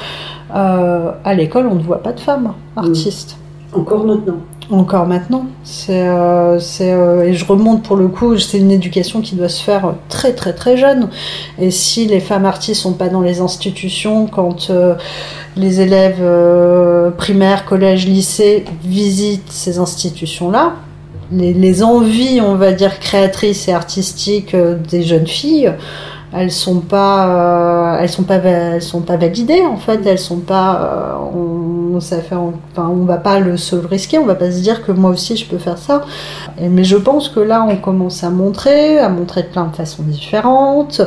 euh, 0.54 1.12
à 1.24 1.34
l'école 1.34 1.66
on 1.68 1.74
ne 1.74 1.82
voit 1.82 2.02
pas 2.02 2.12
de 2.12 2.20
femmes 2.20 2.54
artistes. 2.76 3.36
Encore 3.72 4.04
maintenant. 4.04 4.38
Encore 4.70 5.06
maintenant. 5.06 5.46
C'est, 5.62 6.06
et 6.06 7.34
je 7.34 7.44
remonte 7.44 7.82
pour 7.82 7.96
le 7.96 8.08
coup, 8.08 8.38
c'est 8.38 8.58
une 8.58 8.70
éducation 8.70 9.20
qui 9.20 9.34
doit 9.34 9.48
se 9.48 9.62
faire 9.62 9.94
très 10.08 10.32
très 10.32 10.54
très 10.54 10.76
jeune. 10.76 11.08
Et 11.58 11.70
si 11.70 12.06
les 12.06 12.20
femmes 12.20 12.46
artistes 12.46 12.80
sont 12.80 12.94
pas 12.94 13.08
dans 13.08 13.20
les 13.20 13.40
institutions, 13.40 14.26
quand 14.26 14.70
les 15.56 15.80
élèves 15.80 16.22
primaires, 17.16 17.66
collèges, 17.66 18.06
lycées 18.06 18.64
visitent 18.84 19.50
ces 19.50 19.78
institutions-là, 19.78 20.74
les, 21.32 21.82
envies, 21.82 22.40
on 22.40 22.54
va 22.54 22.72
dire, 22.72 22.98
créatrices 23.00 23.68
et 23.68 23.72
artistiques 23.72 24.54
euh, 24.54 24.76
des 24.76 25.02
jeunes 25.02 25.26
filles, 25.26 25.72
elles 26.32 26.50
sont 26.50 26.80
pas, 26.80 27.94
euh, 27.94 27.98
elles 28.00 28.08
sont 28.08 28.24
pas, 28.24 28.36
elles 28.36 28.82
sont 28.82 29.02
pas 29.02 29.16
validées 29.16 29.62
en 29.62 29.76
fait. 29.76 30.04
Elles 30.04 30.18
sont 30.18 30.40
pas, 30.40 30.80
euh, 30.82 31.94
on, 31.94 32.00
ça 32.00 32.20
fait, 32.20 32.34
on 32.34 33.04
va 33.04 33.18
pas 33.18 33.38
le 33.38 33.56
se 33.56 33.76
risquer. 33.76 34.18
On 34.18 34.26
va 34.26 34.34
pas 34.34 34.50
se 34.50 34.60
dire 34.60 34.84
que 34.84 34.90
moi 34.90 35.10
aussi 35.10 35.36
je 35.36 35.46
peux 35.48 35.58
faire 35.58 35.78
ça. 35.78 36.02
mais 36.60 36.82
je 36.82 36.96
pense 36.96 37.28
que 37.28 37.40
là, 37.40 37.64
on 37.68 37.76
commence 37.76 38.24
à 38.24 38.30
montrer, 38.30 38.98
à 38.98 39.08
montrer 39.08 39.42
de 39.42 39.48
plein 39.48 39.66
de 39.66 39.76
façons 39.76 40.02
différentes. 40.02 41.02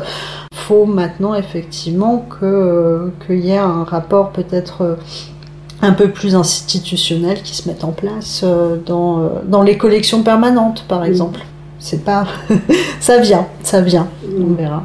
Faut 0.54 0.86
maintenant 0.86 1.36
effectivement 1.36 2.26
que 2.40 3.12
qu'il 3.26 3.40
y 3.40 3.52
ait 3.52 3.58
un 3.58 3.84
rapport 3.84 4.32
peut-être 4.32 4.98
un 5.82 5.92
peu 5.92 6.10
plus 6.10 6.36
institutionnels 6.36 7.42
qui 7.44 7.56
se 7.56 7.68
mettent 7.68 7.84
en 7.84 7.92
place 7.92 8.42
euh, 8.44 8.78
dans, 8.84 9.20
euh, 9.20 9.28
dans 9.46 9.62
les 9.62 9.78
collections 9.78 10.24
permanentes, 10.24 10.86
par 10.88 11.06
exemple. 11.06 11.42
C'est 11.80 12.04
pas. 12.04 12.28
ça 13.00 13.20
vient, 13.20 13.48
ça 13.64 13.82
vient, 13.82 14.08
on 14.40 14.54
verra. 14.54 14.84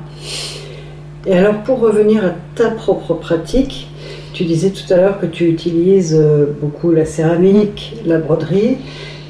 Et 1.26 1.34
alors, 1.34 1.62
pour 1.62 1.80
revenir 1.80 2.24
à 2.24 2.30
ta 2.54 2.70
propre 2.70 3.14
pratique, 3.14 3.88
tu 4.32 4.44
disais 4.44 4.70
tout 4.70 4.92
à 4.92 4.96
l'heure 4.96 5.20
que 5.20 5.26
tu 5.26 5.48
utilises 5.48 6.16
euh, 6.18 6.46
beaucoup 6.60 6.90
la 6.90 7.04
céramique, 7.04 7.96
la 8.04 8.18
broderie. 8.18 8.78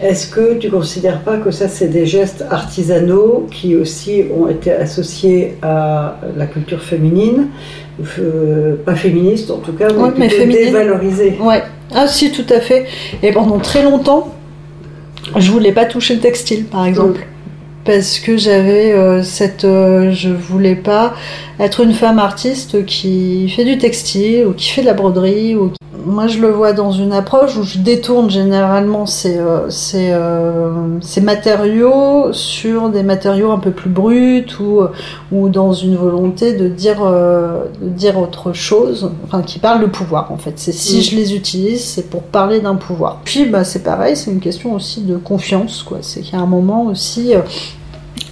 Est-ce 0.03 0.27
que 0.27 0.55
tu 0.55 0.69
considères 0.69 1.21
pas 1.21 1.37
que 1.37 1.53
ça, 1.53 1.69
c'est 1.69 1.87
des 1.87 2.07
gestes 2.07 2.45
artisanaux 2.51 3.47
qui 3.51 3.77
aussi 3.77 4.25
ont 4.37 4.49
été 4.49 4.73
associés 4.73 5.57
à 5.63 6.19
la 6.37 6.47
culture 6.47 6.83
féminine 6.83 7.49
euh, 8.19 8.77
pas 8.85 8.95
féministe 8.95 9.51
en 9.51 9.59
tout 9.59 9.73
cas, 9.73 9.89
mais, 10.17 10.29
dévalorisée? 10.29 11.37
Ouais. 11.41 11.63
Ah 11.95 12.09
si, 12.09 12.33
tout 12.33 12.47
à 12.53 12.61
fait. 12.61 12.87
Et 13.23 13.33
pendant 13.33 13.59
très 13.59 13.83
longtemps, 13.83 14.35
je 15.37 15.51
voulais 15.51 15.73
pas 15.73 15.85
toucher 15.85 16.15
le 16.15 16.21
textile, 16.21 16.65
par 16.65 16.87
exemple. 16.87 17.27
Parce 17.85 18.19
que 18.19 18.37
j'avais 18.37 18.93
euh, 18.93 19.23
cette. 19.23 19.65
Euh, 19.65 20.13
je 20.13 20.31
voulais 20.31 20.77
pas 20.77 21.15
être 21.59 21.81
une 21.81 21.93
femme 21.93 22.19
artiste 22.19 22.85
qui 22.87 23.49
fait 23.49 23.65
du 23.65 23.77
textile 23.77 24.47
ou 24.47 24.53
qui 24.53 24.71
fait 24.71 24.83
de 24.83 24.87
la 24.87 24.95
broderie 24.95 25.57
ou 25.57 25.73
moi, 26.05 26.27
je 26.27 26.39
le 26.39 26.51
vois 26.51 26.73
dans 26.73 26.93
une 26.93 27.13
approche 27.13 27.57
où 27.57 27.63
je 27.63 27.79
détourne 27.79 28.31
généralement 28.31 29.07
ces, 29.07 29.39
euh, 29.39 29.69
euh, 29.95 30.99
ces, 31.01 31.21
matériaux 31.21 32.33
sur 32.33 32.89
des 32.89 33.03
matériaux 33.03 33.51
un 33.51 33.59
peu 33.59 33.71
plus 33.71 33.91
bruts 33.91 34.47
ou, 34.61 34.83
ou 35.31 35.49
dans 35.49 35.73
une 35.73 35.97
volonté 35.97 36.55
de 36.55 36.69
dire, 36.69 37.03
euh, 37.03 37.65
de 37.81 37.89
dire 37.89 38.19
autre 38.19 38.53
chose, 38.53 39.11
enfin, 39.25 39.43
qui 39.43 39.59
parle 39.59 39.83
de 39.83 39.87
pouvoir 39.87 40.33
en 40.33 40.37
fait. 40.37 40.55
C'est 40.57 40.73
si 40.73 40.99
mm. 40.99 41.03
je 41.03 41.17
les 41.17 41.35
utilise, 41.35 41.85
c'est 41.85 42.09
pour 42.09 42.23
parler 42.23 42.61
d'un 42.61 42.77
pouvoir. 42.77 43.21
Puis, 43.25 43.47
bah, 43.47 43.65
c'est 43.65 43.83
pareil, 43.83 44.17
c'est 44.17 44.31
une 44.31 44.41
question 44.41 44.75
aussi 44.75 45.03
de 45.03 45.17
confiance, 45.17 45.83
quoi. 45.83 45.99
C'est 46.01 46.21
qu'il 46.21 46.35
y 46.35 46.37
a 46.37 46.43
un 46.43 46.47
moment 46.47 46.85
aussi, 46.85 47.33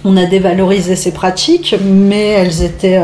on 0.03 0.17
a 0.17 0.25
dévalorisé 0.25 0.95
ces 0.95 1.11
pratiques, 1.11 1.75
mais 1.83 2.27
elles 2.27 2.63
étaient 2.63 3.01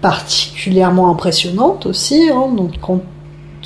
particulièrement 0.00 1.10
impressionnantes 1.10 1.86
aussi. 1.86 2.30
Hein, 2.32 2.48
donc, 2.56 2.74
quand 2.80 3.00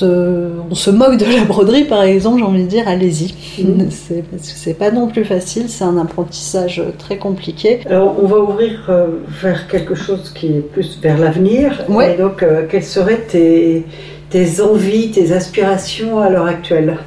euh, 0.03 0.51
on 0.71 0.75
se 0.75 0.91
moque 0.91 1.19
de 1.19 1.27
la 1.27 1.45
broderie, 1.45 1.85
par 1.85 2.03
exemple, 2.03 2.39
j'ai 2.39 2.45
envie 2.45 2.65
de 2.65 2.69
dire, 2.69 2.89
allez-y. 2.89 3.35
Mm. 3.63 3.87
C'est, 3.91 4.23
parce 4.23 4.51
que 4.51 4.59
c'est 4.59 4.75
pas 4.75 4.91
non 4.91 5.09
plus 5.09 5.25
facile, 5.25 5.69
c'est 5.69 5.85
un 5.85 5.99
apprentissage 5.99 6.83
très 6.99 7.19
compliqué. 7.19 7.81
Alors, 7.87 8.17
on 8.23 8.27
va 8.27 8.39
ouvrir 8.39 8.87
euh, 8.89 9.09
vers 9.43 9.69
quelque 9.69 9.95
chose 9.95 10.33
qui 10.35 10.47
est 10.47 10.61
plus 10.61 10.99
vers 11.01 11.19
l'avenir. 11.19 11.85
Et 11.89 12.17
donc, 12.17 12.43
euh, 12.43 12.67
quelles 12.69 12.85
seraient 12.85 13.25
tes, 13.29 13.85
tes 14.31 14.61
envies, 14.61 15.11
tes 15.11 15.33
aspirations 15.33 16.19
à 16.19 16.31
l'heure 16.31 16.47
actuelle? 16.47 16.99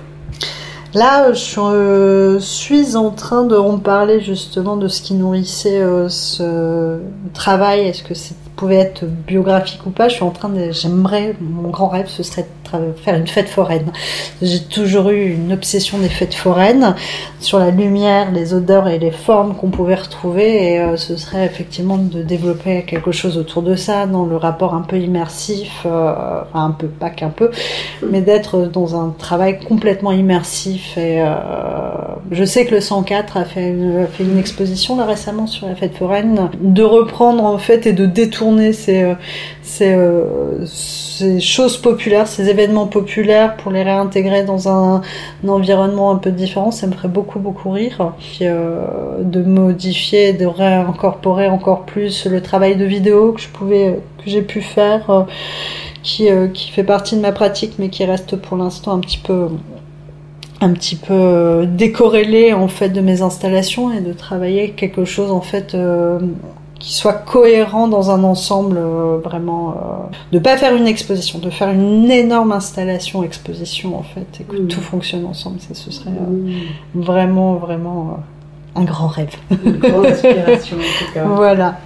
Là, 0.93 1.33
je 1.33 2.37
suis 2.39 2.95
en 2.95 3.09
train 3.09 3.43
de 3.43 3.55
en 3.55 3.79
parler 3.79 4.21
justement 4.21 4.77
de 4.77 4.87
ce 4.87 5.01
qui 5.01 5.13
nourrissait 5.13 5.81
ce 6.07 6.99
travail. 7.33 7.81
Est-ce 7.87 8.03
que 8.03 8.13
c'est 8.13 8.35
pouvait 8.55 8.77
être 8.77 9.05
biographique 9.05 9.85
ou 9.85 9.89
pas, 9.89 10.07
je 10.07 10.15
suis 10.15 10.23
en 10.23 10.31
train 10.31 10.49
de. 10.49 10.71
J'aimerais, 10.71 11.35
mon 11.39 11.69
grand 11.69 11.87
rêve, 11.87 12.07
ce 12.07 12.23
serait 12.23 12.47
de 12.73 12.93
faire 13.03 13.15
une 13.15 13.27
fête 13.27 13.49
foraine. 13.49 13.91
J'ai 14.41 14.61
toujours 14.61 15.09
eu 15.09 15.33
une 15.33 15.53
obsession 15.53 15.97
des 15.97 16.09
fêtes 16.09 16.33
foraines 16.33 16.95
sur 17.39 17.59
la 17.59 17.71
lumière, 17.71 18.31
les 18.31 18.53
odeurs 18.53 18.87
et 18.87 18.97
les 18.97 19.11
formes 19.11 19.55
qu'on 19.55 19.69
pouvait 19.69 19.95
retrouver, 19.95 20.71
et 20.71 20.79
euh, 20.79 20.97
ce 20.97 21.15
serait 21.15 21.45
effectivement 21.45 21.97
de 21.97 22.23
développer 22.23 22.83
quelque 22.83 23.11
chose 23.11 23.37
autour 23.37 23.61
de 23.61 23.75
ça, 23.75 24.07
dans 24.07 24.25
le 24.25 24.35
rapport 24.35 24.73
un 24.73 24.81
peu 24.81 24.97
immersif, 24.97 25.83
euh, 25.85 26.41
un 26.53 26.71
peu, 26.71 26.87
pas 26.87 27.09
qu'un 27.09 27.29
peu, 27.29 27.51
mais 28.09 28.21
d'être 28.21 28.65
dans 28.65 28.99
un 28.99 29.13
travail 29.17 29.59
complètement 29.59 30.11
immersif. 30.11 30.97
Et 30.97 31.21
euh, 31.21 31.35
je 32.31 32.43
sais 32.43 32.65
que 32.65 32.73
le 32.73 32.81
104 32.81 33.37
a 33.37 33.45
fait 33.45 33.69
une, 33.69 34.03
a 34.03 34.07
fait 34.07 34.23
une 34.23 34.39
exposition 34.39 34.97
là 34.97 35.05
récemment 35.05 35.47
sur 35.47 35.67
la 35.67 35.75
fête 35.75 35.95
foraine, 35.95 36.49
de 36.59 36.83
reprendre 36.83 37.43
en 37.43 37.57
fait 37.57 37.85
et 37.85 37.93
de 37.93 38.05
détourner 38.05 38.44
ces, 38.71 39.15
ces, 39.61 39.93
euh, 39.93 40.65
ces, 40.65 41.39
choses 41.39 41.77
populaires, 41.77 42.27
ces 42.27 42.49
événements 42.49 42.87
populaires 42.87 43.55
pour 43.57 43.71
les 43.71 43.83
réintégrer 43.83 44.43
dans 44.43 44.69
un, 44.69 45.01
environnement 45.47 46.11
un 46.11 46.17
peu 46.17 46.31
différent, 46.31 46.71
ça 46.71 46.87
me 46.87 46.93
ferait 46.93 47.07
beaucoup 47.07 47.39
beaucoup 47.39 47.71
rire. 47.71 48.13
Euh, 48.41 48.85
de 49.21 49.41
modifier, 49.41 50.33
de 50.33 50.45
réincorporer 50.45 51.47
encore 51.47 51.85
plus 51.85 52.25
le 52.25 52.41
travail 52.41 52.75
de 52.75 52.85
vidéo 52.85 53.33
que 53.33 53.41
je 53.41 53.49
pouvais, 53.49 53.99
que 54.23 54.29
j'ai 54.29 54.41
pu 54.41 54.61
faire, 54.61 55.09
euh, 55.09 55.23
qui, 56.03 56.29
qui 56.53 56.71
fait 56.71 56.83
partie 56.83 57.15
de 57.15 57.21
ma 57.21 57.31
pratique, 57.31 57.73
mais 57.79 57.89
qui 57.89 58.05
reste 58.05 58.35
pour 58.35 58.57
l'instant 58.57 58.93
un 58.93 58.99
petit 58.99 59.17
peu 59.19 59.49
un 60.61 60.71
petit 60.71 60.95
peu 60.95 61.65
décorrélé 61.67 62.53
en 62.53 62.69
fait 62.69 62.89
de 62.89 63.01
mes 63.01 63.21
installations 63.21 63.91
et 63.91 63.99
de 63.99 64.13
travailler 64.13 64.71
quelque 64.71 65.03
chose 65.03 65.29
en 65.29 65.41
fait 65.41 65.75
qui 66.85 66.93
soit 66.93 67.13
cohérent 67.13 67.87
dans 67.87 68.11
un 68.11 68.23
ensemble 68.23 68.77
euh, 68.77 69.17
vraiment 69.17 69.71
euh, 69.71 70.15
de 70.31 70.37
pas 70.37 70.55
faire 70.55 70.75
une 70.75 70.85
exposition 70.85 71.39
de 71.39 71.49
faire 71.49 71.71
une 71.71 72.11
énorme 72.11 72.51
installation 72.51 73.23
exposition 73.23 73.97
en 73.97 74.03
fait 74.03 74.27
et 74.39 74.43
que 74.43 74.57
tout 74.57 74.81
fonctionne 74.81 75.25
ensemble 75.25 75.59
ça 75.59 75.73
ce 75.73 75.89
serait 75.89 76.11
euh, 76.11 76.51
vraiment 76.93 77.55
vraiment 77.55 78.19
un 78.75 78.83
grand 78.83 79.07
rêve. 79.07 79.33
Une 79.65 79.77
grande 79.77 80.05
inspiration 80.05 80.77
en 80.77 81.05
tout 81.05 81.13
cas. 81.13 81.23
Voilà. 81.23 81.79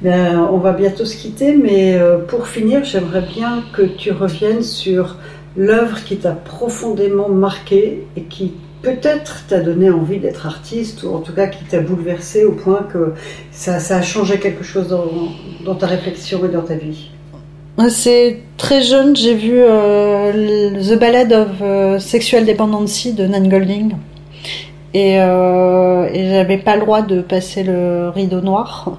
Ben, 0.00 0.48
on 0.52 0.58
va 0.58 0.72
bientôt 0.72 1.04
se 1.04 1.16
quitter 1.16 1.54
mais 1.54 2.00
pour 2.28 2.46
finir 2.46 2.84
j'aimerais 2.84 3.20
bien 3.36 3.62
que 3.74 3.82
tu 3.82 4.12
reviennes 4.12 4.62
sur 4.62 5.16
l'œuvre 5.54 6.02
qui 6.02 6.16
t'a 6.16 6.32
profondément 6.32 7.28
marqué 7.28 8.06
et 8.16 8.22
qui 8.22 8.54
peut-être 8.82 9.44
t'a 9.48 9.60
donné 9.60 9.90
envie 9.90 10.18
d'être 10.18 10.46
artiste, 10.46 11.02
ou 11.02 11.14
en 11.14 11.18
tout 11.18 11.32
cas 11.32 11.46
qui 11.46 11.64
t'a 11.64 11.80
bouleversé 11.80 12.44
au 12.44 12.52
point 12.52 12.82
que 12.82 13.14
ça, 13.50 13.76
a 13.76 14.02
changé 14.02 14.38
quelque 14.38 14.64
chose 14.64 14.88
dans, 15.64 15.74
ta 15.74 15.86
réflexion 15.86 16.44
et 16.44 16.48
dans 16.48 16.62
ta 16.62 16.74
vie 16.74 17.10
C'est 17.88 18.38
très 18.56 18.82
jeune, 18.82 19.16
j'ai 19.16 19.34
vu 19.34 19.54
euh, 19.56 20.80
The 20.80 20.98
Ballad 20.98 21.32
of 21.32 21.48
euh, 21.60 21.98
Sexual 21.98 22.46
Dependency 22.46 23.12
de 23.12 23.26
Nan 23.26 23.48
Golding. 23.48 23.92
et, 24.94 25.14
et 25.14 26.30
j'avais 26.30 26.58
pas 26.58 26.76
le 26.76 26.82
droit 26.82 27.02
de 27.02 27.20
passer 27.20 27.62
le 27.62 28.08
rideau 28.08 28.40
noir 28.40 28.98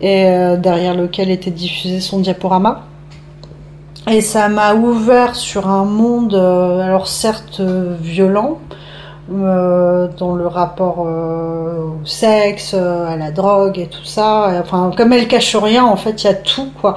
et 0.00 0.24
derrière 0.58 0.94
lequel 0.94 1.30
était 1.30 1.50
diffusé 1.50 2.00
son 2.00 2.20
diaporama. 2.20 2.86
Et 4.10 4.22
ça 4.22 4.48
m'a 4.48 4.74
ouvert 4.74 5.34
sur 5.34 5.68
un 5.68 5.84
monde, 5.84 6.34
alors 6.34 7.08
certes 7.08 7.60
violent, 7.60 8.58
euh, 9.30 10.08
dans 10.16 10.34
le 10.34 10.46
rapport 10.46 11.04
euh, 11.06 12.00
au 12.00 12.06
sexe, 12.06 12.72
euh, 12.74 13.06
à 13.06 13.16
la 13.16 13.30
drogue 13.30 13.78
et 13.78 13.86
tout 13.86 14.04
ça. 14.04 14.58
enfin, 14.60 14.90
comme 14.96 15.12
elle 15.12 15.28
cache 15.28 15.54
rien, 15.54 15.84
en 15.84 15.96
fait, 15.96 16.24
il 16.24 16.26
y 16.28 16.30
a 16.30 16.34
tout, 16.34 16.70
quoi. 16.80 16.96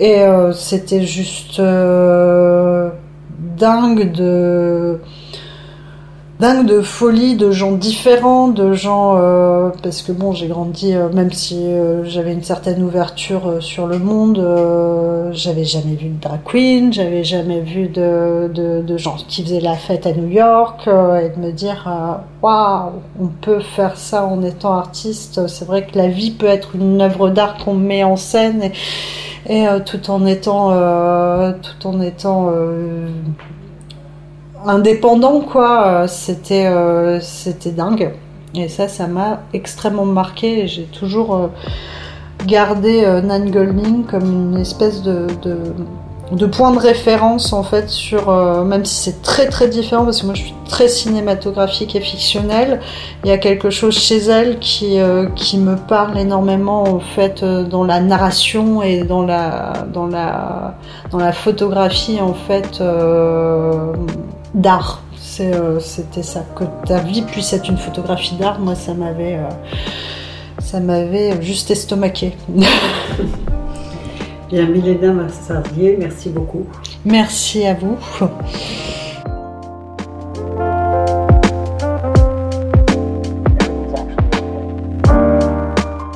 Et 0.00 0.24
c'était 0.54 1.02
juste 1.02 1.60
dingue 3.58 4.12
de 4.12 5.00
dingue 6.40 6.66
de 6.66 6.80
folie, 6.82 7.34
de 7.34 7.50
gens 7.50 7.72
différents, 7.72 8.48
de 8.48 8.72
gens 8.72 9.16
euh, 9.16 9.70
parce 9.82 10.02
que 10.02 10.12
bon, 10.12 10.32
j'ai 10.32 10.46
grandi 10.46 10.94
euh, 10.94 11.08
même 11.12 11.32
si 11.32 11.56
euh, 11.66 12.04
j'avais 12.04 12.32
une 12.32 12.44
certaine 12.44 12.82
ouverture 12.82 13.60
sur 13.60 13.88
le 13.88 13.98
monde, 13.98 14.38
j'avais 15.32 15.64
jamais 15.64 15.96
vu 15.96 16.08
de 16.10 16.20
drag 16.20 16.40
queen, 16.44 16.92
j'avais 16.92 17.24
jamais 17.24 17.60
vu 17.60 17.88
de, 17.88 18.96
gens 18.96 19.16
qui 19.28 19.42
faisaient 19.42 19.60
la 19.60 19.74
fête 19.74 20.06
à 20.06 20.12
New 20.12 20.28
York 20.28 20.86
et 20.86 21.28
de 21.36 21.40
me 21.40 21.50
dire 21.50 21.88
waouh, 22.42 22.92
on 23.20 23.26
peut 23.26 23.60
faire 23.60 23.96
ça 23.96 24.24
en 24.24 24.42
étant 24.42 24.74
artiste. 24.74 25.46
C'est 25.46 25.64
vrai 25.64 25.86
que 25.86 25.96
la 25.96 26.08
vie 26.08 26.30
peut 26.30 26.46
être 26.46 26.74
une 26.74 27.00
œuvre 27.00 27.30
d'art 27.30 27.56
qu'on 27.58 27.74
met 27.74 28.02
en 28.04 28.16
scène 28.16 28.70
et, 29.48 29.62
et 29.62 29.66
tout 29.84 30.10
en 30.10 30.26
étant 30.26 30.70
tout 31.62 31.86
en 31.86 32.00
étant 32.00 32.52
indépendant 34.66 35.40
quoi. 35.40 35.86
Euh, 35.86 36.06
c'était 36.06 36.66
euh, 36.66 37.20
c'était 37.20 37.70
dingue. 37.70 38.12
Et 38.54 38.68
ça 38.68 38.88
ça 38.88 39.06
m'a 39.06 39.40
extrêmement 39.52 40.06
marqué. 40.06 40.66
J'ai 40.66 40.84
toujours 40.84 41.34
euh, 41.34 41.46
gardé 42.46 43.02
Nan 43.24 43.50
Golding 43.50 44.04
comme 44.04 44.52
une 44.52 44.60
espèce 44.60 45.02
de, 45.02 45.26
point 46.52 46.70
de 46.72 46.78
référence 46.78 47.52
en 47.52 47.62
fait 47.62 47.88
sur 47.88 48.30
même 48.64 48.84
si 48.84 48.94
c'est 48.94 49.22
très 49.22 49.48
très 49.48 49.66
différent 49.66 50.04
parce 50.04 50.20
que 50.20 50.26
moi 50.26 50.34
je 50.34 50.42
suis 50.42 50.54
très 50.68 50.86
cinématographique 50.86 51.96
et 51.96 52.00
fictionnelle 52.00 52.80
il 53.24 53.28
y 53.28 53.32
a 53.32 53.38
quelque 53.38 53.70
chose 53.70 53.98
chez 53.98 54.18
elle 54.18 54.60
qui 54.60 54.98
qui 55.34 55.58
me 55.58 55.74
parle 55.74 56.16
énormément 56.16 56.84
en 56.84 57.00
fait 57.00 57.44
dans 57.44 57.82
la 57.82 57.98
narration 57.98 58.82
et 58.82 59.02
dans 59.02 59.24
la 59.26 59.72
dans 59.92 60.06
la 60.06 60.76
dans 61.10 61.18
la 61.18 61.32
photographie 61.32 62.20
en 62.20 62.34
fait 62.34 62.80
d'art. 64.54 65.02
Euh, 65.40 65.78
c'était 65.80 66.22
ça. 66.22 66.44
Que 66.56 66.64
ta 66.86 66.98
vie 67.00 67.22
puisse 67.22 67.52
être 67.52 67.68
une 67.68 67.76
photographie 67.76 68.36
d'art, 68.36 68.58
moi, 68.58 68.74
ça 68.74 68.94
m'avait, 68.94 69.36
euh, 69.36 69.48
ça 70.58 70.80
m'avait 70.80 71.40
juste 71.42 71.70
estomaqué. 71.70 72.36
Bien, 74.50 74.66
Milena 74.66 75.12
Massardier, 75.12 75.96
merci 75.98 76.30
beaucoup. 76.30 76.66
Merci 77.04 77.66
à 77.66 77.74
vous. 77.74 77.98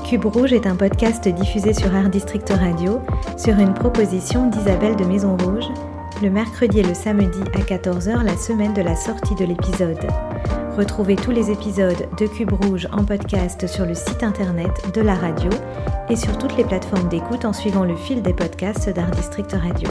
Cube 0.05 0.25
Rouge 0.25 0.53
est 0.53 0.67
un 0.67 0.77
podcast 0.77 1.29
diffusé 1.29 1.73
sur 1.75 1.95
Art 1.95 2.09
District 2.09 2.49
Radio 2.51 3.01
sur 3.37 3.59
une 3.59 3.75
proposition 3.75 4.49
d'Isabelle 4.49 4.97
de 4.97 5.05
Maison 5.05 5.37
Rouge 5.37 5.69
le 6.23 6.31
mercredi 6.31 6.79
et 6.79 6.83
le 6.85 6.95
samedi 6.95 7.41
à 7.55 7.59
14h 7.59 8.23
la 8.23 8.37
semaine 8.37 8.73
de 8.75 8.81
la 8.81 8.95
sortie 8.95 9.35
de 9.35 9.45
l'épisode. 9.45 10.07
Retrouvez 10.77 11.17
tous 11.17 11.33
les 11.33 11.51
épisodes 11.51 12.09
de 12.17 12.27
Cube 12.29 12.53
Rouge 12.53 12.87
en 12.93 13.05
podcast 13.05 13.67
sur 13.67 13.85
le 13.85 13.95
site 13.95 14.23
internet 14.23 14.71
de 14.95 15.01
la 15.01 15.17
radio 15.17 15.51
et 16.09 16.17
sur 16.17 16.39
toutes 16.39 16.57
les 16.57 16.65
plateformes 16.65 17.09
d'écoute 17.09 17.45
en 17.45 17.53
suivant 17.53 17.85
le 17.85 17.97
fil 17.97 18.23
des 18.23 18.35
podcasts 18.35 18.89
d'Art 18.89 19.11
District 19.11 19.53
Radio. 19.53 19.89